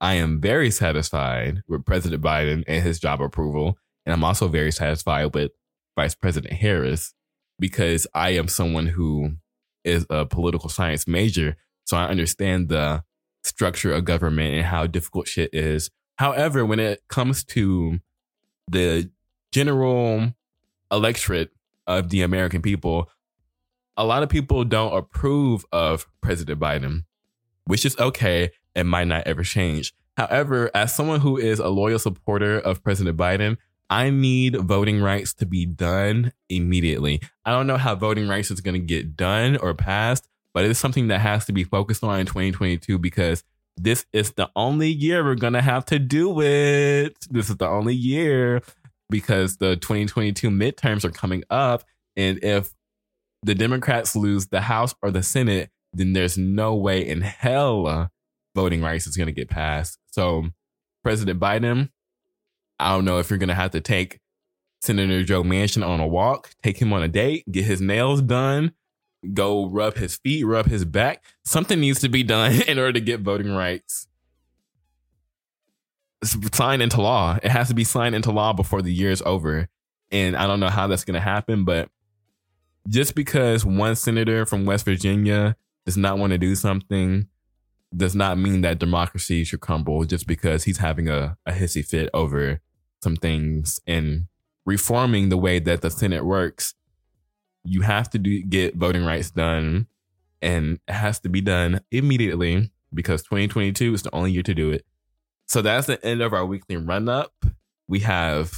I 0.00 0.14
am 0.14 0.40
very 0.40 0.70
satisfied 0.70 1.62
with 1.68 1.84
President 1.84 2.22
Biden 2.22 2.64
and 2.66 2.82
his 2.82 2.98
job 2.98 3.20
approval. 3.22 3.78
And 4.04 4.12
I'm 4.12 4.24
also 4.24 4.48
very 4.48 4.72
satisfied 4.72 5.34
with 5.34 5.52
Vice 5.96 6.14
President 6.14 6.54
Harris 6.54 7.14
because 7.58 8.06
I 8.14 8.30
am 8.30 8.48
someone 8.48 8.86
who 8.86 9.36
is 9.84 10.06
a 10.10 10.26
political 10.26 10.68
science 10.68 11.06
major. 11.06 11.56
So 11.84 11.96
I 11.96 12.06
understand 12.06 12.68
the 12.68 13.04
structure 13.44 13.92
of 13.92 14.04
government 14.04 14.54
and 14.54 14.64
how 14.64 14.86
difficult 14.86 15.28
shit 15.28 15.50
is. 15.52 15.90
However, 16.16 16.64
when 16.64 16.80
it 16.80 17.02
comes 17.08 17.44
to 17.44 18.00
the 18.70 19.10
general 19.52 20.32
electorate 20.90 21.50
of 21.86 22.10
the 22.10 22.22
American 22.22 22.62
people, 22.62 23.08
a 23.96 24.04
lot 24.04 24.22
of 24.22 24.28
people 24.28 24.64
don't 24.64 24.96
approve 24.96 25.64
of 25.72 26.06
President 26.20 26.58
Biden, 26.60 27.04
which 27.64 27.84
is 27.84 27.98
okay 27.98 28.50
and 28.74 28.88
might 28.88 29.08
not 29.08 29.26
ever 29.26 29.42
change. 29.42 29.92
However, 30.16 30.70
as 30.74 30.94
someone 30.94 31.20
who 31.20 31.38
is 31.38 31.58
a 31.58 31.68
loyal 31.68 31.98
supporter 31.98 32.58
of 32.58 32.82
President 32.82 33.16
Biden, 33.16 33.56
I 33.90 34.10
need 34.10 34.56
voting 34.56 35.02
rights 35.02 35.34
to 35.34 35.46
be 35.46 35.66
done 35.66 36.32
immediately. 36.48 37.20
I 37.44 37.50
don't 37.50 37.66
know 37.66 37.76
how 37.76 37.94
voting 37.94 38.28
rights 38.28 38.50
is 38.50 38.60
going 38.60 38.74
to 38.74 38.86
get 38.86 39.16
done 39.16 39.56
or 39.58 39.74
passed, 39.74 40.28
but 40.54 40.64
it's 40.64 40.80
something 40.80 41.08
that 41.08 41.20
has 41.20 41.44
to 41.46 41.52
be 41.52 41.64
focused 41.64 42.02
on 42.02 42.20
in 42.20 42.26
2022 42.26 42.98
because 42.98 43.44
this 43.76 44.06
is 44.12 44.32
the 44.32 44.50
only 44.54 44.90
year 44.90 45.24
we're 45.24 45.34
going 45.34 45.54
to 45.54 45.62
have 45.62 45.84
to 45.86 45.98
do 45.98 46.40
it. 46.40 47.16
This 47.30 47.50
is 47.50 47.56
the 47.56 47.68
only 47.68 47.94
year 47.94 48.62
because 49.10 49.56
the 49.56 49.76
2022 49.76 50.50
midterms 50.50 51.04
are 51.04 51.10
coming 51.10 51.44
up. 51.50 51.84
And 52.16 52.42
if 52.42 52.72
the 53.42 53.54
Democrats 53.54 54.14
lose 54.14 54.48
the 54.48 54.62
House 54.62 54.94
or 55.02 55.10
the 55.10 55.22
Senate, 55.22 55.70
then 55.92 56.12
there's 56.12 56.38
no 56.38 56.74
way 56.74 57.06
in 57.06 57.20
hell 57.20 58.10
voting 58.54 58.82
rights 58.82 59.06
is 59.06 59.16
going 59.16 59.26
to 59.26 59.32
get 59.32 59.48
passed. 59.48 59.98
So, 60.10 60.46
President 61.02 61.40
Biden, 61.40 61.90
I 62.78 62.90
don't 62.90 63.04
know 63.04 63.18
if 63.18 63.30
you're 63.30 63.38
going 63.38 63.48
to 63.48 63.54
have 63.54 63.72
to 63.72 63.80
take 63.80 64.18
Senator 64.82 65.22
Joe 65.22 65.42
Manchin 65.42 65.86
on 65.86 66.00
a 66.00 66.06
walk, 66.06 66.50
take 66.62 66.80
him 66.80 66.92
on 66.92 67.02
a 67.02 67.08
date, 67.08 67.44
get 67.50 67.64
his 67.64 67.80
nails 67.80 68.20
done, 68.22 68.72
go 69.32 69.68
rub 69.68 69.96
his 69.96 70.16
feet, 70.16 70.44
rub 70.44 70.66
his 70.66 70.84
back. 70.84 71.22
Something 71.44 71.80
needs 71.80 72.00
to 72.00 72.08
be 72.08 72.22
done 72.22 72.62
in 72.68 72.78
order 72.78 72.92
to 72.92 73.00
get 73.00 73.20
voting 73.20 73.52
rights 73.52 74.08
signed 76.24 76.82
into 76.82 77.00
law. 77.00 77.38
It 77.42 77.50
has 77.50 77.68
to 77.68 77.74
be 77.74 77.84
signed 77.84 78.14
into 78.14 78.30
law 78.30 78.52
before 78.52 78.82
the 78.82 78.92
year 78.92 79.10
is 79.10 79.22
over. 79.26 79.68
And 80.10 80.36
I 80.36 80.46
don't 80.46 80.60
know 80.60 80.68
how 80.68 80.86
that's 80.86 81.04
going 81.04 81.14
to 81.14 81.20
happen, 81.20 81.64
but 81.64 81.88
just 82.88 83.14
because 83.14 83.64
one 83.64 83.96
senator 83.96 84.44
from 84.44 84.64
West 84.64 84.84
Virginia 84.84 85.56
does 85.86 85.96
not 85.96 86.18
want 86.18 86.32
to 86.32 86.38
do 86.38 86.54
something 86.54 87.28
does 87.94 88.14
not 88.14 88.38
mean 88.38 88.62
that 88.62 88.78
democracy 88.78 89.44
should 89.44 89.60
crumble 89.60 90.04
just 90.04 90.26
because 90.26 90.64
he's 90.64 90.78
having 90.78 91.08
a, 91.08 91.36
a 91.44 91.52
hissy 91.52 91.84
fit 91.84 92.08
over 92.14 92.60
some 93.02 93.16
things 93.16 93.80
and 93.86 94.26
reforming 94.64 95.28
the 95.28 95.36
way 95.36 95.58
that 95.58 95.82
the 95.82 95.90
Senate 95.90 96.24
works. 96.24 96.74
You 97.64 97.82
have 97.82 98.10
to 98.10 98.18
do, 98.18 98.42
get 98.42 98.76
voting 98.76 99.04
rights 99.04 99.30
done 99.30 99.86
and 100.40 100.80
it 100.88 100.92
has 100.92 101.20
to 101.20 101.28
be 101.28 101.40
done 101.40 101.80
immediately 101.90 102.70
because 102.92 103.22
2022 103.22 103.94
is 103.94 104.02
the 104.02 104.14
only 104.14 104.32
year 104.32 104.42
to 104.42 104.54
do 104.54 104.70
it. 104.70 104.84
So 105.46 105.62
that's 105.62 105.86
the 105.86 106.04
end 106.04 106.22
of 106.22 106.32
our 106.32 106.44
weekly 106.44 106.76
run 106.76 107.08
up. 107.08 107.32
We 107.86 108.00
have 108.00 108.52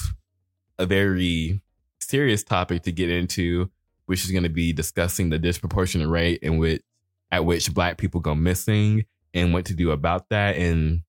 a 0.78 0.86
very 0.86 1.62
serious 2.00 2.42
topic 2.42 2.82
to 2.84 2.92
get 2.92 3.10
into, 3.10 3.70
which 4.06 4.24
is 4.24 4.30
going 4.30 4.44
to 4.44 4.48
be 4.48 4.72
discussing 4.72 5.30
the 5.30 5.38
disproportionate 5.38 6.08
rate 6.08 6.40
in 6.42 6.58
which 6.58 6.82
at 7.30 7.44
which 7.44 7.72
black 7.74 7.98
people 7.98 8.20
go 8.20 8.34
missing 8.34 9.04
and 9.32 9.52
what 9.52 9.64
to 9.64 9.74
do 9.74 9.90
about 9.90 10.28
that 10.28 10.56
and 10.56 11.02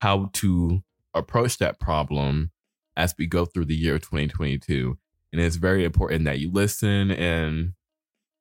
how 0.00 0.30
to 0.32 0.82
approach 1.14 1.58
that 1.58 1.78
problem 1.78 2.50
as 2.96 3.14
we 3.16 3.26
go 3.26 3.44
through 3.44 3.64
the 3.64 3.76
year 3.76 3.98
2022. 3.98 4.98
And 5.34 5.42
it's 5.42 5.56
very 5.56 5.84
important 5.84 6.26
that 6.26 6.38
you 6.38 6.48
listen 6.48 7.10
and 7.10 7.72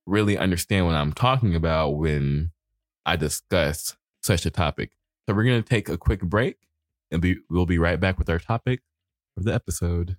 really 0.05 0.37
understand 0.37 0.85
what 0.85 0.93
I'm 0.93 1.11
talking 1.11 1.55
about 1.55 1.97
when 1.97 2.51
I 3.03 3.15
discuss 3.15 3.97
such 4.21 4.45
a 4.45 4.51
topic. 4.51 4.91
So 5.27 5.33
we're 5.33 5.43
going 5.43 5.63
to 5.63 5.67
take 5.67 5.89
a 5.89 5.97
quick 5.97 6.21
break 6.21 6.57
and 7.09 7.19
be, 7.19 7.37
we'll 7.49 7.65
be 7.65 7.79
right 7.79 7.99
back 7.99 8.19
with 8.19 8.29
our 8.29 8.37
topic 8.37 8.81
for 9.33 9.43
the 9.43 9.51
episode. 9.51 10.17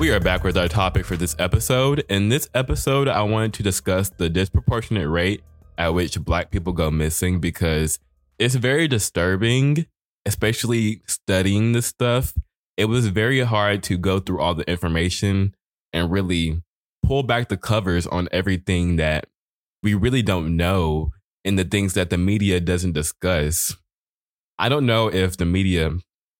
We 0.00 0.10
are 0.10 0.18
back 0.18 0.42
with 0.42 0.56
our 0.56 0.68
topic 0.68 1.04
for 1.04 1.16
this 1.16 1.36
episode. 1.38 2.04
In 2.08 2.28
this 2.28 2.48
episode, 2.54 3.06
I 3.06 3.22
wanted 3.22 3.52
to 3.54 3.62
discuss 3.62 4.08
the 4.08 4.28
disproportionate 4.28 5.08
rate 5.08 5.42
at 5.78 5.94
which 5.94 6.18
Black 6.20 6.50
people 6.50 6.72
go 6.72 6.90
missing 6.90 7.38
because 7.38 8.00
it's 8.38 8.56
very 8.56 8.88
disturbing, 8.88 9.86
especially 10.26 11.02
studying 11.06 11.72
this 11.72 11.86
stuff. 11.86 12.34
It 12.76 12.86
was 12.86 13.08
very 13.08 13.40
hard 13.40 13.82
to 13.84 13.98
go 13.98 14.18
through 14.18 14.40
all 14.40 14.54
the 14.54 14.68
information 14.68 15.54
and 15.92 16.10
really 16.10 16.62
pull 17.04 17.22
back 17.22 17.48
the 17.48 17.56
covers 17.56 18.06
on 18.06 18.28
everything 18.32 18.96
that 18.96 19.26
we 19.82 19.94
really 19.94 20.22
don't 20.22 20.56
know 20.56 21.12
and 21.44 21.58
the 21.58 21.64
things 21.64 21.94
that 21.94 22.10
the 22.10 22.18
media 22.18 22.60
doesn't 22.60 22.92
discuss. 22.92 23.76
I 24.58 24.68
don't 24.68 24.86
know 24.86 25.08
if 25.08 25.36
the 25.36 25.46
media 25.46 25.92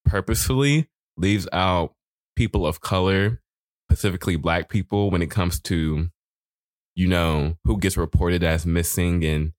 purposefully 0.05 0.89
leaves 1.17 1.47
out 1.53 1.95
people 2.37 2.67
of 2.67 2.81
color 2.81 3.41
specifically 3.89 4.37
black 4.37 4.69
people 4.69 5.11
when 5.11 5.23
it 5.23 5.31
comes 5.31 5.61
to 5.61 6.09
you 6.95 7.07
know 7.07 7.57
who 7.65 7.79
gets 7.79 7.97
reported 7.97 8.43
as 8.43 8.65
missing 8.65 9.25
and 9.25 9.53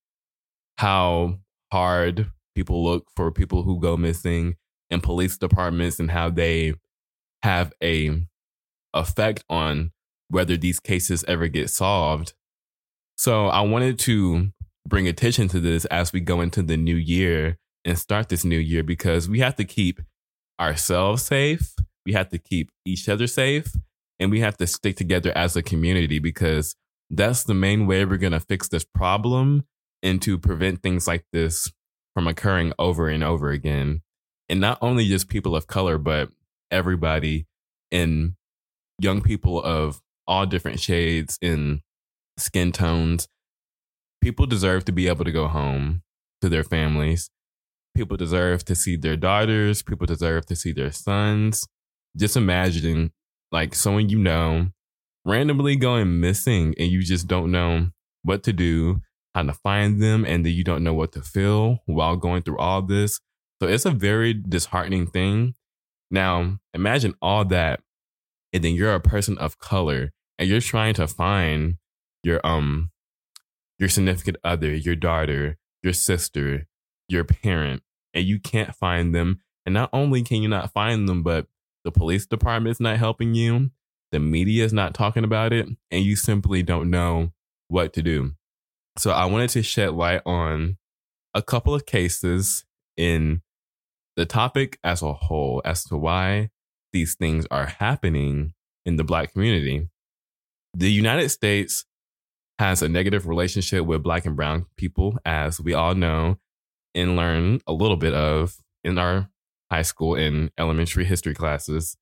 how 0.78 1.40
hard 1.72 2.32
people 2.56 2.84
look 2.84 3.08
for 3.16 3.32
people 3.32 3.64
who 3.64 3.80
go 3.80 3.98
missing 3.98 4.56
in 4.90 5.02
police 5.02 5.38
departments 5.38 6.00
and 6.00 6.12
how 6.12 6.30
they 6.30 6.74
have 7.42 7.74
a 7.84 8.26
effect 8.94 9.44
on 9.50 9.92
whether 10.30 10.56
these 10.58 10.80
cases 10.80 11.24
ever 11.28 11.48
get 11.48 11.70
solved. 11.70 12.34
So 13.18 13.48
I 13.48 13.62
wanted 13.62 14.00
to 14.00 14.52
bring 14.88 15.08
attention 15.08 15.48
to 15.50 15.60
this 15.60 15.86
as 15.86 16.14
we 16.14 16.20
go 16.20 16.42
into 16.42 16.62
the 16.62 16.78
new 16.78 16.96
year 16.96 17.58
and 17.86 17.98
start 17.98 18.30
this 18.30 18.46
new 18.46 18.58
year 18.58 18.84
because 18.84 19.30
we 19.30 19.40
have 19.40 19.56
to 19.58 19.66
keep 19.66 20.02
ourselves 20.60 21.24
safe. 21.24 21.76
We 22.06 22.14
have 22.14 22.30
to 22.30 22.38
keep 22.38 22.70
each 22.86 23.08
other 23.08 23.28
safe 23.28 23.74
and 24.20 24.32
we 24.32 24.42
have 24.42 24.58
to 24.58 24.68
stick 24.68 24.98
together 24.98 25.32
as 25.36 25.56
a 25.56 25.62
community 25.62 26.20
because 26.20 26.76
that's 27.10 27.44
the 27.44 27.54
main 27.54 27.88
way 27.88 28.06
we're 28.06 28.18
going 28.18 28.34
to 28.34 28.40
fix 28.40 28.68
this 28.68 28.84
problem 28.84 29.66
and 30.02 30.22
to 30.22 30.38
prevent 30.38 30.82
things 30.82 31.08
like 31.08 31.26
this 31.32 31.72
from 32.14 32.28
occurring 32.28 32.74
over 32.78 33.08
and 33.08 33.24
over 33.24 33.50
again. 33.50 34.02
And 34.50 34.60
not 34.60 34.78
only 34.82 35.08
just 35.08 35.30
people 35.30 35.56
of 35.56 35.68
color, 35.68 35.98
but 35.98 36.30
everybody 36.70 37.46
and 37.92 38.34
young 39.00 39.22
people 39.22 39.62
of 39.62 40.02
all 40.28 40.46
different 40.46 40.80
shades 40.80 41.38
and 41.42 41.82
skin 42.38 42.72
tones. 42.72 43.28
People 44.22 44.46
deserve 44.46 44.86
to 44.86 44.92
be 44.92 45.08
able 45.08 45.26
to 45.26 45.32
go 45.32 45.48
home 45.48 46.02
to 46.42 46.50
their 46.50 46.64
families. 46.64 47.30
People 47.96 48.18
deserve 48.18 48.66
to 48.66 48.76
see 48.76 48.96
their 48.96 49.18
daughters. 49.18 49.84
People 49.84 50.08
deserve 50.08 50.46
to 50.48 50.56
see 50.56 50.72
their 50.72 50.92
sons. 50.92 51.68
Just 52.18 52.38
imagine 52.38 53.12
like 53.52 53.76
someone 53.76 54.10
you 54.10 54.20
know 54.20 54.68
randomly 55.26 55.76
going 55.76 56.20
missing 56.20 56.74
and 56.78 56.92
you 56.92 57.02
just 57.02 57.28
don't 57.28 57.52
know 57.52 57.88
what 58.24 58.44
to 58.44 58.54
do, 58.54 59.02
how 59.34 59.44
to 59.44 59.54
find 59.54 60.02
them, 60.02 60.26
and 60.26 60.46
then 60.46 60.54
you 60.54 60.64
don't 60.64 60.84
know 60.84 60.94
what 60.94 61.12
to 61.14 61.22
feel 61.22 61.80
while 61.86 62.16
going 62.16 62.42
through 62.42 62.58
all 62.58 62.82
this. 62.82 63.20
So 63.62 63.68
it's 63.68 63.86
a 63.86 63.92
very 63.92 64.34
disheartening 64.34 65.08
thing. 65.08 65.56
Now, 66.12 66.60
imagine 66.74 67.16
all 67.22 67.46
that, 67.46 67.82
and 68.52 68.64
then 68.64 68.76
you're 68.76 68.94
a 68.94 69.00
person 69.00 69.38
of 69.38 69.58
color 69.60 70.12
and 70.38 70.48
you're 70.48 70.62
trying 70.62 70.94
to 70.96 71.08
find 71.08 71.78
your 72.24 72.46
um 72.46 72.92
your 73.80 73.90
significant 73.90 74.38
other, 74.44 74.74
your 74.74 74.96
daughter, 74.96 75.58
your 75.82 75.94
sister, 75.94 76.68
your 77.08 77.24
parent, 77.24 77.82
and 78.14 78.26
you 78.26 78.40
can't 78.40 78.76
find 78.76 79.14
them. 79.14 79.42
And 79.66 79.74
not 79.74 79.90
only 79.94 80.22
can 80.22 80.42
you 80.42 80.48
not 80.48 80.72
find 80.72 81.08
them, 81.08 81.24
but 81.24 81.48
the 81.84 81.92
police 81.92 82.26
department's 82.26 82.80
not 82.80 82.98
helping 82.98 83.34
you 83.34 83.72
the 84.14 84.20
media 84.20 84.64
is 84.64 84.72
not 84.72 84.94
talking 84.94 85.24
about 85.24 85.52
it, 85.52 85.68
and 85.90 86.06
you 86.06 86.16
simply 86.16 86.62
don't 86.62 86.92
know 86.92 87.32
what 87.68 87.94
to 87.94 88.04
do. 88.04 88.34
So 89.00 89.10
I 89.10 89.26
wanted 89.26 89.50
to 89.50 89.64
shed 89.64 89.94
light 89.94 90.22
on 90.24 90.78
a 91.34 91.42
couple 91.42 91.74
of 91.74 91.88
cases 91.88 92.64
in 92.96 93.42
the 94.16 94.28
topic 94.28 94.78
as 94.84 95.02
a 95.02 95.14
whole 95.14 95.64
as 95.66 95.84
to 95.86 95.98
why 95.98 96.52
these 96.94 97.16
things 97.16 97.48
are 97.50 97.66
happening 97.66 98.54
in 98.86 98.98
the 98.98 99.04
black 99.04 99.34
community. 99.34 99.90
The 100.76 100.92
United 100.92 101.30
States 101.30 101.86
has 102.60 102.84
a 102.84 102.90
negative 102.90 103.26
relationship 103.26 103.84
with 103.84 104.04
black 104.04 104.28
and 104.28 104.36
brown 104.36 104.68
people, 104.78 105.18
as 105.26 105.60
we 105.60 105.74
all 105.74 105.96
know 105.96 106.38
and 106.94 107.16
learn 107.16 107.62
a 107.66 107.74
little 107.74 107.98
bit 107.98 108.14
of 108.14 108.58
in 108.84 109.00
our 109.00 109.28
high 109.74 109.82
school 109.82 110.14
and 110.14 110.52
elementary 110.60 111.04
history 111.04 111.34
classes. 111.34 111.98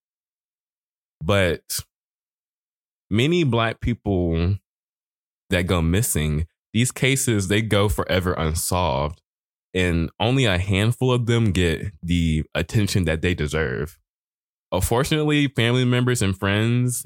But 1.24 1.80
many 3.10 3.46
black 3.46 3.80
people 3.80 4.58
that 5.50 5.68
go 5.68 5.82
missing, 5.82 6.48
these 6.74 6.92
cases 6.92 7.48
they 7.48 7.62
go 7.62 7.88
forever 7.88 8.34
unsolved 8.34 9.22
and 9.74 10.10
only 10.20 10.46
a 10.46 10.58
handful 10.58 11.14
of 11.14 11.28
them 11.28 11.52
get 11.52 11.94
the 12.04 12.44
attention 12.54 13.06
that 13.06 13.22
they 13.22 13.34
deserve. 13.34 13.98
Unfortunately, 14.74 15.48
family 15.48 15.86
members 15.86 16.22
and 16.22 16.38
friends 16.38 17.06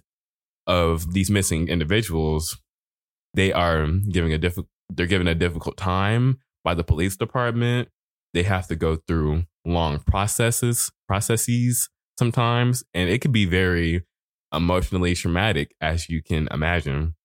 of 0.65 1.13
these 1.13 1.29
missing 1.29 1.67
individuals, 1.67 2.57
they 3.35 3.53
are 3.53 3.87
giving 3.87 4.33
a 4.33 4.39
diff- 4.39 4.57
they're 4.89 5.05
given 5.05 5.27
a 5.27 5.35
difficult 5.35 5.77
time 5.77 6.39
by 6.63 6.73
the 6.73 6.83
police 6.83 7.15
department. 7.15 7.89
They 8.33 8.43
have 8.43 8.67
to 8.67 8.75
go 8.75 8.95
through 8.95 9.43
long 9.65 9.99
processes, 9.99 10.91
processes 11.07 11.89
sometimes, 12.17 12.83
and 12.93 13.09
it 13.09 13.19
could 13.19 13.31
be 13.31 13.45
very 13.45 14.03
emotionally 14.53 15.15
traumatic 15.15 15.75
as 15.81 16.09
you 16.09 16.21
can 16.21 16.47
imagine. 16.51 17.15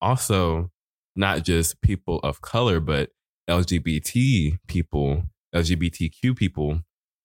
Also, 0.00 0.70
not 1.14 1.42
just 1.42 1.80
people 1.80 2.20
of 2.20 2.40
color, 2.40 2.80
but 2.80 3.10
LGBT 3.48 4.58
people, 4.66 5.24
LGBTQ 5.54 6.36
people, 6.36 6.80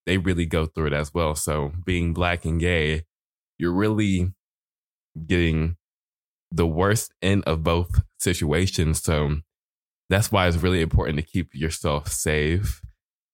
they 0.06 0.18
really 0.18 0.46
go 0.46 0.66
through 0.66 0.88
it 0.88 0.94
as 0.94 1.14
well. 1.14 1.36
So, 1.36 1.72
being 1.86 2.14
black 2.14 2.46
and 2.46 2.60
gay, 2.60 3.04
you're 3.58 3.74
really 3.74 4.34
getting 5.26 5.78
the 6.52 6.68
worst 6.68 7.14
end 7.22 7.44
of 7.46 7.64
both 7.64 8.02
situations. 8.18 9.02
So, 9.02 9.38
that's 10.10 10.32
why 10.32 10.48
it's 10.48 10.58
really 10.58 10.82
important 10.82 11.18
to 11.18 11.24
keep 11.24 11.54
yourself 11.54 12.10
safe 12.10 12.82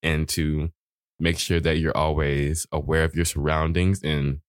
and 0.04 0.28
to 0.30 0.72
make 1.20 1.40
sure 1.40 1.60
that 1.60 1.78
you're 1.78 1.98
always 1.98 2.68
aware 2.72 3.04
of 3.04 3.16
your 3.16 3.26
surroundings 3.26 4.02
and 4.04 4.40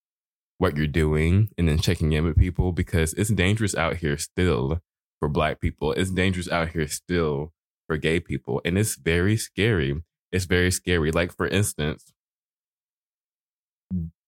what 0.59 0.77
you're 0.77 0.87
doing 0.87 1.49
and 1.57 1.69
then 1.69 1.79
checking 1.79 2.13
in 2.13 2.25
with 2.25 2.37
people 2.37 2.73
because 2.73 3.15
it's 3.15 3.31
dangerous 3.31 3.75
out 3.75 3.97
here 3.97 4.19
still 4.19 4.81
for 5.21 5.29
black 5.29 5.61
people. 5.61 5.93
It's 5.93 6.11
dangerous 6.11 6.51
out 6.51 6.71
here 6.71 6.89
still 6.89 7.53
for 7.87 7.97
gay 7.97 8.21
people. 8.21 8.61
And 8.65 8.77
it's 8.77 8.97
very 8.97 9.37
scary. 9.37 10.03
It's 10.31 10.45
very 10.45 10.71
scary. 10.71 11.11
Like, 11.11 11.35
for 11.35 11.47
instance, 11.47 12.13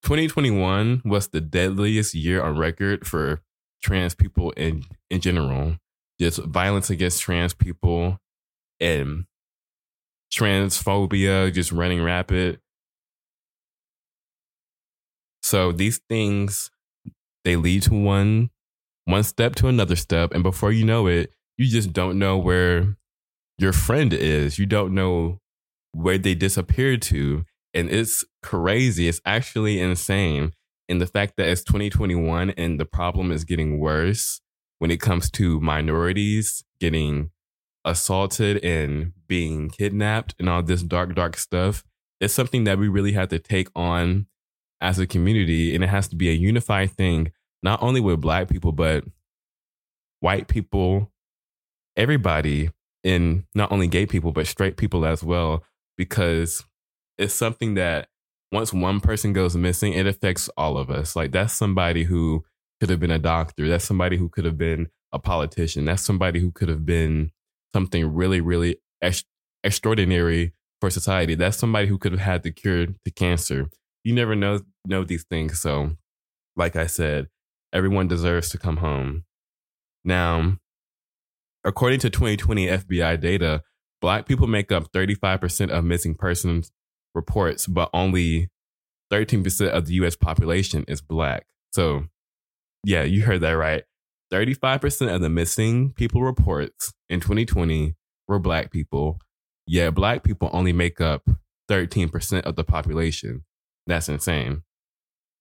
2021 0.02 1.02
was 1.04 1.28
the 1.28 1.40
deadliest 1.40 2.14
year 2.14 2.42
on 2.42 2.56
record 2.56 3.06
for 3.06 3.42
trans 3.82 4.14
people 4.14 4.52
in, 4.52 4.84
in 5.10 5.20
general. 5.20 5.76
Just 6.18 6.38
violence 6.44 6.90
against 6.90 7.20
trans 7.20 7.54
people 7.54 8.18
and 8.78 9.26
transphobia 10.32 11.52
just 11.52 11.72
running 11.72 12.02
rapid. 12.02 12.60
So 15.42 15.72
these 15.72 16.00
things 16.08 16.70
they 17.44 17.56
lead 17.56 17.82
to 17.84 17.94
one 17.94 18.50
one 19.06 19.22
step 19.22 19.54
to 19.56 19.66
another 19.66 19.96
step 19.96 20.32
and 20.32 20.42
before 20.42 20.72
you 20.72 20.84
know 20.84 21.06
it, 21.06 21.32
you 21.56 21.66
just 21.66 21.92
don't 21.92 22.18
know 22.18 22.38
where 22.38 22.96
your 23.58 23.72
friend 23.72 24.12
is. 24.12 24.58
You 24.58 24.66
don't 24.66 24.94
know 24.94 25.38
where 25.92 26.18
they 26.18 26.34
disappeared 26.34 27.02
to 27.02 27.44
and 27.74 27.90
it's 27.90 28.24
crazy. 28.42 29.08
It's 29.08 29.20
actually 29.24 29.80
insane. 29.80 30.52
And 30.88 31.00
the 31.00 31.06
fact 31.06 31.34
that 31.36 31.48
it's 31.48 31.62
2021 31.64 32.50
and 32.50 32.78
the 32.78 32.84
problem 32.84 33.30
is 33.30 33.44
getting 33.44 33.78
worse 33.78 34.40
when 34.78 34.90
it 34.90 35.00
comes 35.00 35.30
to 35.32 35.60
minorities 35.60 36.64
getting 36.80 37.30
assaulted 37.84 38.62
and 38.64 39.12
being 39.26 39.70
kidnapped 39.70 40.34
and 40.38 40.48
all 40.48 40.62
this 40.62 40.82
dark, 40.82 41.14
dark 41.14 41.36
stuff, 41.36 41.84
it's 42.20 42.34
something 42.34 42.64
that 42.64 42.78
we 42.78 42.88
really 42.88 43.12
have 43.12 43.28
to 43.28 43.38
take 43.38 43.68
on 43.74 44.26
as 44.80 44.98
a 44.98 45.06
community. 45.06 45.74
And 45.74 45.82
it 45.82 45.88
has 45.88 46.08
to 46.08 46.16
be 46.16 46.28
a 46.28 46.34
unified 46.34 46.90
thing 46.92 47.32
not 47.62 47.82
only 47.82 48.00
with 48.00 48.20
black 48.20 48.48
people 48.48 48.72
but 48.72 49.04
white 50.20 50.48
people 50.48 51.12
everybody 51.96 52.70
and 53.04 53.44
not 53.54 53.72
only 53.72 53.86
gay 53.86 54.06
people 54.06 54.32
but 54.32 54.46
straight 54.46 54.76
people 54.76 55.04
as 55.04 55.22
well. 55.22 55.64
Because 55.96 56.64
it's 57.18 57.34
something 57.34 57.74
that 57.74 58.08
once 58.52 58.72
one 58.72 59.00
person 59.00 59.32
goes 59.32 59.56
missing 59.56 59.92
it 59.92 60.06
affects 60.06 60.48
all 60.56 60.76
of 60.78 60.90
us. 60.90 61.16
Like 61.16 61.32
that's 61.32 61.54
somebody 61.54 62.04
who 62.04 62.44
could 62.80 62.90
have 62.90 63.00
been 63.00 63.10
a 63.10 63.18
doctor. 63.18 63.68
That's 63.68 63.84
somebody 63.84 64.16
who 64.16 64.28
could 64.28 64.44
have 64.44 64.58
been 64.58 64.88
a 65.12 65.18
politician. 65.18 65.84
That's 65.84 66.02
somebody 66.02 66.40
who 66.40 66.50
could 66.50 66.68
have 66.68 66.86
been 66.86 67.30
something 67.74 68.14
really 68.14 68.40
really 68.40 68.76
ex- 69.02 69.24
extraordinary 69.64 70.52
for 70.80 70.90
society 70.90 71.34
that's 71.34 71.56
somebody 71.56 71.86
who 71.86 71.98
could 71.98 72.12
have 72.12 72.20
had 72.20 72.42
the 72.42 72.50
cure 72.50 72.86
to 72.86 73.10
cancer 73.14 73.68
you 74.04 74.14
never 74.14 74.34
know 74.34 74.60
know 74.86 75.04
these 75.04 75.24
things. 75.24 75.60
So, 75.60 75.92
like 76.56 76.76
I 76.76 76.86
said, 76.86 77.28
everyone 77.72 78.08
deserves 78.08 78.50
to 78.50 78.58
come 78.58 78.78
home. 78.78 79.24
Now, 80.04 80.56
according 81.64 82.00
to 82.00 82.10
2020 82.10 82.66
FBI 82.66 83.20
data, 83.20 83.62
black 84.00 84.26
people 84.26 84.46
make 84.46 84.72
up 84.72 84.90
35% 84.92 85.70
of 85.70 85.84
missing 85.84 86.14
persons 86.14 86.70
reports, 87.14 87.66
but 87.66 87.90
only 87.92 88.48
13% 89.12 89.68
of 89.68 89.86
the 89.86 89.94
US 89.94 90.16
population 90.16 90.84
is 90.88 91.02
black. 91.02 91.46
So, 91.72 92.04
yeah, 92.84 93.02
you 93.02 93.22
heard 93.22 93.42
that 93.42 93.52
right. 93.52 93.84
35% 94.32 95.14
of 95.14 95.20
the 95.20 95.28
missing 95.28 95.92
people 95.92 96.22
reports 96.22 96.92
in 97.08 97.20
2020 97.20 97.94
were 98.28 98.38
black 98.38 98.70
people. 98.70 99.18
Yet 99.66 99.94
black 99.94 100.22
people 100.22 100.50
only 100.52 100.72
make 100.72 101.00
up 101.00 101.28
13% 101.70 102.42
of 102.42 102.56
the 102.56 102.64
population. 102.64 103.44
That's 103.86 104.08
insane. 104.08 104.62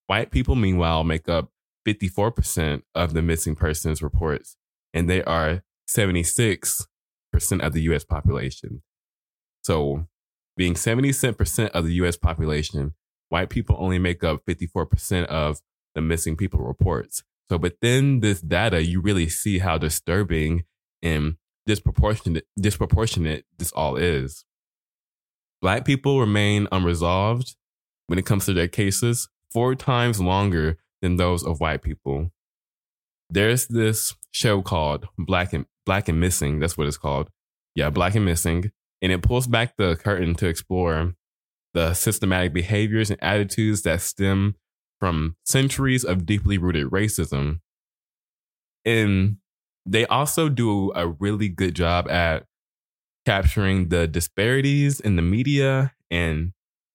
White 0.07 0.31
people, 0.31 0.55
meanwhile, 0.55 1.03
make 1.03 1.29
up 1.29 1.49
54% 1.87 2.81
of 2.95 3.13
the 3.13 3.21
missing 3.21 3.55
persons 3.55 4.01
reports, 4.01 4.57
and 4.93 5.09
they 5.09 5.23
are 5.23 5.63
76% 5.87 6.85
of 7.61 7.73
the 7.73 7.81
US 7.83 8.03
population. 8.03 8.81
So, 9.63 10.07
being 10.57 10.73
76% 10.73 11.69
of 11.69 11.85
the 11.85 11.93
US 11.93 12.17
population, 12.17 12.93
white 13.29 13.49
people 13.49 13.75
only 13.79 13.99
make 13.99 14.23
up 14.23 14.45
54% 14.45 15.25
of 15.25 15.61
the 15.95 16.01
missing 16.01 16.35
people 16.35 16.59
reports. 16.59 17.23
So 17.49 17.57
within 17.57 18.19
this 18.19 18.41
data, 18.41 18.83
you 18.83 19.01
really 19.01 19.27
see 19.27 19.59
how 19.59 19.77
disturbing 19.77 20.63
and 21.01 21.35
disproportionate 21.65 22.45
disproportionate 22.59 23.45
this 23.57 23.71
all 23.71 23.95
is. 23.95 24.45
Black 25.61 25.85
people 25.85 26.19
remain 26.19 26.67
unresolved 26.71 27.55
when 28.07 28.19
it 28.19 28.25
comes 28.25 28.45
to 28.45 28.53
their 28.53 28.67
cases 28.67 29.29
four 29.51 29.75
times 29.75 30.21
longer 30.21 30.77
than 31.01 31.15
those 31.15 31.43
of 31.43 31.59
white 31.59 31.81
people. 31.81 32.31
There's 33.29 33.67
this 33.67 34.15
show 34.31 34.61
called 34.61 35.07
Black 35.17 35.53
and 35.53 35.65
Black 35.85 36.07
and 36.07 36.19
Missing. 36.19 36.59
That's 36.59 36.77
what 36.77 36.87
it's 36.87 36.97
called. 36.97 37.29
Yeah, 37.75 37.89
Black 37.89 38.15
and 38.15 38.25
Missing. 38.25 38.71
And 39.01 39.11
it 39.11 39.21
pulls 39.21 39.47
back 39.47 39.75
the 39.77 39.95
curtain 39.95 40.35
to 40.35 40.47
explore 40.47 41.13
the 41.73 41.93
systematic 41.93 42.53
behaviors 42.53 43.09
and 43.09 43.21
attitudes 43.23 43.83
that 43.83 44.01
stem 44.01 44.55
from 44.99 45.35
centuries 45.45 46.03
of 46.03 46.25
deeply 46.25 46.57
rooted 46.57 46.87
racism. 46.87 47.59
And 48.85 49.37
they 49.85 50.05
also 50.05 50.49
do 50.49 50.91
a 50.95 51.07
really 51.07 51.49
good 51.49 51.75
job 51.75 52.09
at 52.09 52.45
capturing 53.25 53.89
the 53.89 54.07
disparities 54.07 54.99
in 54.99 55.15
the 55.15 55.21
media 55.21 55.93
and 56.09 56.51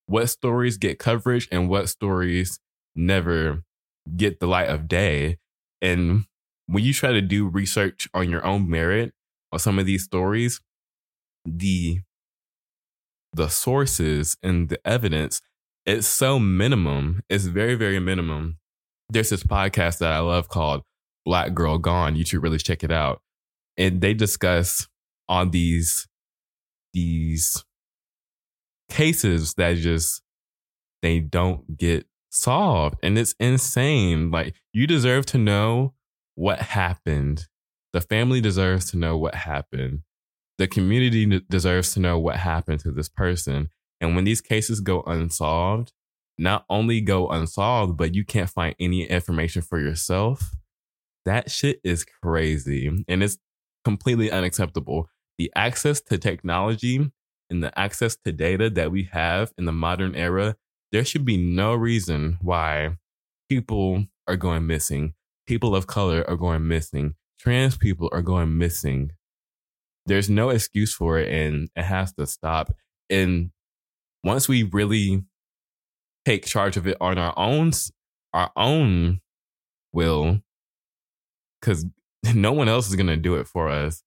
what 0.07 0.29
stories 0.29 0.77
get 0.77 0.99
coverage 0.99 1.49
and 1.51 1.69
what 1.69 1.88
stories 1.88 2.59
never 2.95 3.62
get 4.17 4.40
the 4.40 4.47
light 4.47 4.69
of 4.69 4.88
day. 4.88 5.38
And 5.81 6.25
when 6.67 6.85
you 6.85 6.93
try 6.93 7.12
to 7.12 7.21
do 7.21 7.49
research 7.49 8.09
on 8.14 8.31
your 8.31 8.45
own 8.45 8.69
merit 8.69 9.12
on 9.53 9.59
some 9.59 9.79
of 9.79 9.87
these 9.87 10.05
stories, 10.05 10.61
the 11.45 12.01
the 13.33 13.49
sources 13.49 14.37
and 14.43 14.69
the 14.69 14.79
evidence 14.87 15.40
it's 15.87 16.07
so 16.07 16.38
minimum. 16.38 17.23
It's 17.29 17.44
very, 17.44 17.75
very 17.75 18.01
minimum. 18.01 18.59
There's 19.11 19.31
this 19.31 19.42
podcast 19.42 19.99
that 19.99 20.12
I 20.12 20.18
love 20.18 20.49
called 20.49 20.83
Black 21.25 21.55
Girl 21.55 21.79
Gone. 21.79 22.16
You 22.16 22.25
should 22.25 22.42
really 22.42 22.59
check 22.59 22.83
it 22.83 22.90
out. 22.90 23.20
And 23.77 24.01
they 24.01 24.14
discuss 24.14 24.88
on 25.29 25.51
these 25.51 26.07
these 26.92 27.64
cases 28.88 29.55
that 29.55 29.77
just 29.77 30.23
they 31.03 31.20
don't 31.20 31.77
get 31.77 32.07
solved. 32.31 32.97
And 33.03 33.18
it's 33.18 33.35
insane. 33.38 34.31
Like 34.31 34.55
you 34.73 34.87
deserve 34.87 35.27
to 35.27 35.38
know 35.38 35.94
what 36.35 36.61
happened. 36.61 37.47
The 37.92 38.01
family 38.01 38.40
deserves 38.40 38.90
to 38.90 38.97
know 38.97 39.16
what 39.16 39.35
happened. 39.35 40.01
The 40.59 40.66
community 40.66 41.40
deserves 41.51 41.94
to 41.94 42.01
know 42.01 42.18
what 42.18 42.37
happened 42.37 42.81
to 42.81 42.92
this 42.92 43.09
person. 43.09 43.70
And 44.05 44.14
when 44.14 44.25
these 44.25 44.43
cases 44.43 44.81
go 44.81 45.03
unsolved, 45.07 45.93
not 46.37 46.67
only 46.69 47.01
go 47.01 47.29
unsolved, 47.29 47.97
but 47.97 48.14
you 48.14 48.25
can't 48.25 48.51
find 48.51 48.75
any 48.79 49.05
information 49.05 49.62
for 49.62 49.81
yourself. 49.81 50.51
That 51.25 51.51
shit 51.51 51.81
is 51.83 52.05
crazy 52.05 53.05
and 53.09 53.23
it's 53.23 53.38
completely 53.83 54.31
unacceptable. 54.31 55.09
The 55.38 55.51
access 55.57 56.03
to 56.03 56.19
technology 56.19 57.11
and 57.49 57.64
the 57.64 57.77
access 57.79 58.17
to 58.27 58.33
data 58.33 58.69
that 58.71 58.93
we 58.93 59.05
have 59.12 59.53
in 59.57 59.64
the 59.64 59.73
modern 59.73 60.14
era, 60.14 60.57
there 60.93 61.05
should 61.05 61.25
be 61.25 61.38
no 61.38 61.75
reason 61.75 62.38
why 62.43 62.99
people 63.49 64.05
are 64.29 64.37
going 64.37 64.67
missing. 64.67 65.14
People 65.47 65.75
of 65.75 65.87
color 65.87 66.25
are 66.29 66.37
going 66.37 66.69
missing. 66.69 67.14
Trans 67.38 67.79
people 67.79 68.11
are 68.12 68.23
going 68.23 68.59
missing. 68.59 69.12
There's 70.05 70.29
no 70.29 70.51
excuse 70.51 70.95
for 70.95 71.19
it 71.19 71.33
and 71.33 71.71
it 71.75 71.85
has 71.85 72.12
to 72.14 72.27
stop. 72.27 72.71
And 73.09 73.51
once 74.25 74.49
we 74.49 74.63
really 74.65 75.23
take 76.25 76.47
charge 76.47 76.77
of 76.77 76.87
it 76.87 76.97
on 77.01 77.19
our 77.19 77.35
own 77.37 77.71
our 78.33 78.51
own 78.57 79.21
will 79.93 80.41
because 81.61 81.87
no 82.35 82.53
one 82.53 82.69
else 82.69 82.89
is 82.89 82.97
going 82.97 83.07
to 83.07 83.17
do 83.17 83.37
it 83.37 83.47
for 83.47 83.69
us 83.69 84.03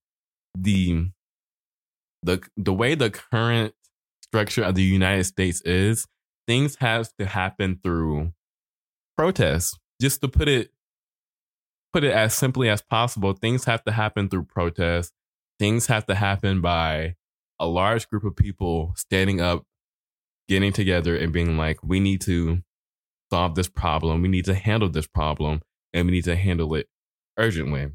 the 0.56 1.08
the 2.24 2.42
the 2.58 2.74
way 2.74 2.96
the 2.96 3.10
current 3.10 3.74
structure 4.22 4.64
of 4.64 4.76
the 4.76 4.84
united 4.84 5.24
states 5.24 5.62
is 5.62 6.06
things 6.48 6.76
have 6.80 7.10
to 7.20 7.26
happen 7.26 7.80
through 7.84 8.34
protests 9.16 9.78
just 10.02 10.20
to 10.22 10.28
put 10.28 10.48
it 10.50 10.72
put 11.94 12.04
it 12.04 12.12
as 12.12 12.34
simply 12.34 12.70
as 12.70 12.82
possible 12.82 13.34
things 13.34 13.66
have 13.66 13.84
to 13.84 13.92
happen 13.92 14.28
through 14.28 14.44
protests 14.44 15.12
things 15.60 15.88
have 15.88 16.06
to 16.06 16.16
happen 16.16 16.60
by 16.60 17.16
a 17.60 17.68
large 17.68 18.10
group 18.10 18.24
of 18.24 18.36
people 18.36 18.94
standing 18.96 19.40
up 19.40 19.64
getting 20.48 20.72
together 20.72 21.16
and 21.16 21.34
being 21.34 21.58
like, 21.58 21.84
we 21.84 22.00
need 22.00 22.22
to 22.22 22.60
solve 23.32 23.56
this 23.56 23.68
problem. 23.68 24.22
We 24.22 24.28
need 24.28 24.46
to 24.46 24.56
handle 24.56 24.90
this 24.90 25.08
problem 25.08 25.62
and 25.94 26.06
we 26.06 26.12
need 26.14 26.24
to 26.26 26.36
handle 26.36 26.74
it 26.76 26.88
urgently. 27.38 27.90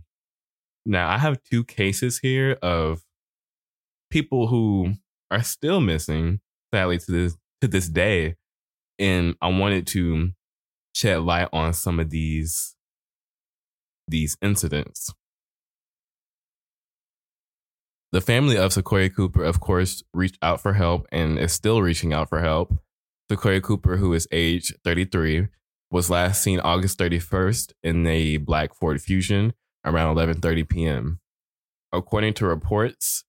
Now, 0.84 1.10
I 1.10 1.18
have 1.18 1.42
two 1.42 1.64
cases 1.64 2.18
here 2.18 2.58
of 2.62 3.02
people 4.10 4.48
who 4.48 4.94
are 5.30 5.42
still 5.42 5.80
missing, 5.80 6.40
sadly, 6.72 6.98
to 6.98 7.12
this 7.12 7.36
to 7.60 7.68
this 7.68 7.88
day. 7.88 8.36
And 8.98 9.36
I 9.40 9.48
wanted 9.48 9.86
to 9.88 10.30
shed 10.94 11.20
light 11.22 11.48
on 11.52 11.72
some 11.72 11.98
of 12.00 12.10
these 12.10 12.76
these 14.08 14.36
incidents. 14.42 15.12
The 18.12 18.20
family 18.20 18.58
of 18.58 18.74
Sequoia 18.74 19.08
Cooper, 19.08 19.42
of 19.42 19.60
course, 19.60 20.02
reached 20.12 20.36
out 20.42 20.60
for 20.60 20.74
help 20.74 21.06
and 21.10 21.38
is 21.38 21.52
still 21.52 21.80
reaching 21.80 22.12
out 22.12 22.28
for 22.28 22.40
help. 22.40 22.78
Sequoia 23.30 23.62
Cooper, 23.62 23.96
who 23.96 24.12
is 24.12 24.28
age 24.30 24.74
33, 24.84 25.48
was 25.90 26.10
last 26.10 26.42
seen 26.42 26.60
August 26.60 26.98
31st 26.98 27.72
in 27.82 28.06
a 28.06 28.36
black 28.36 28.74
Ford 28.74 29.00
Fusion 29.00 29.54
around 29.82 30.14
11:30 30.14 30.68
p.m. 30.68 31.20
According 31.90 32.34
to 32.34 32.46
reports, 32.46 33.24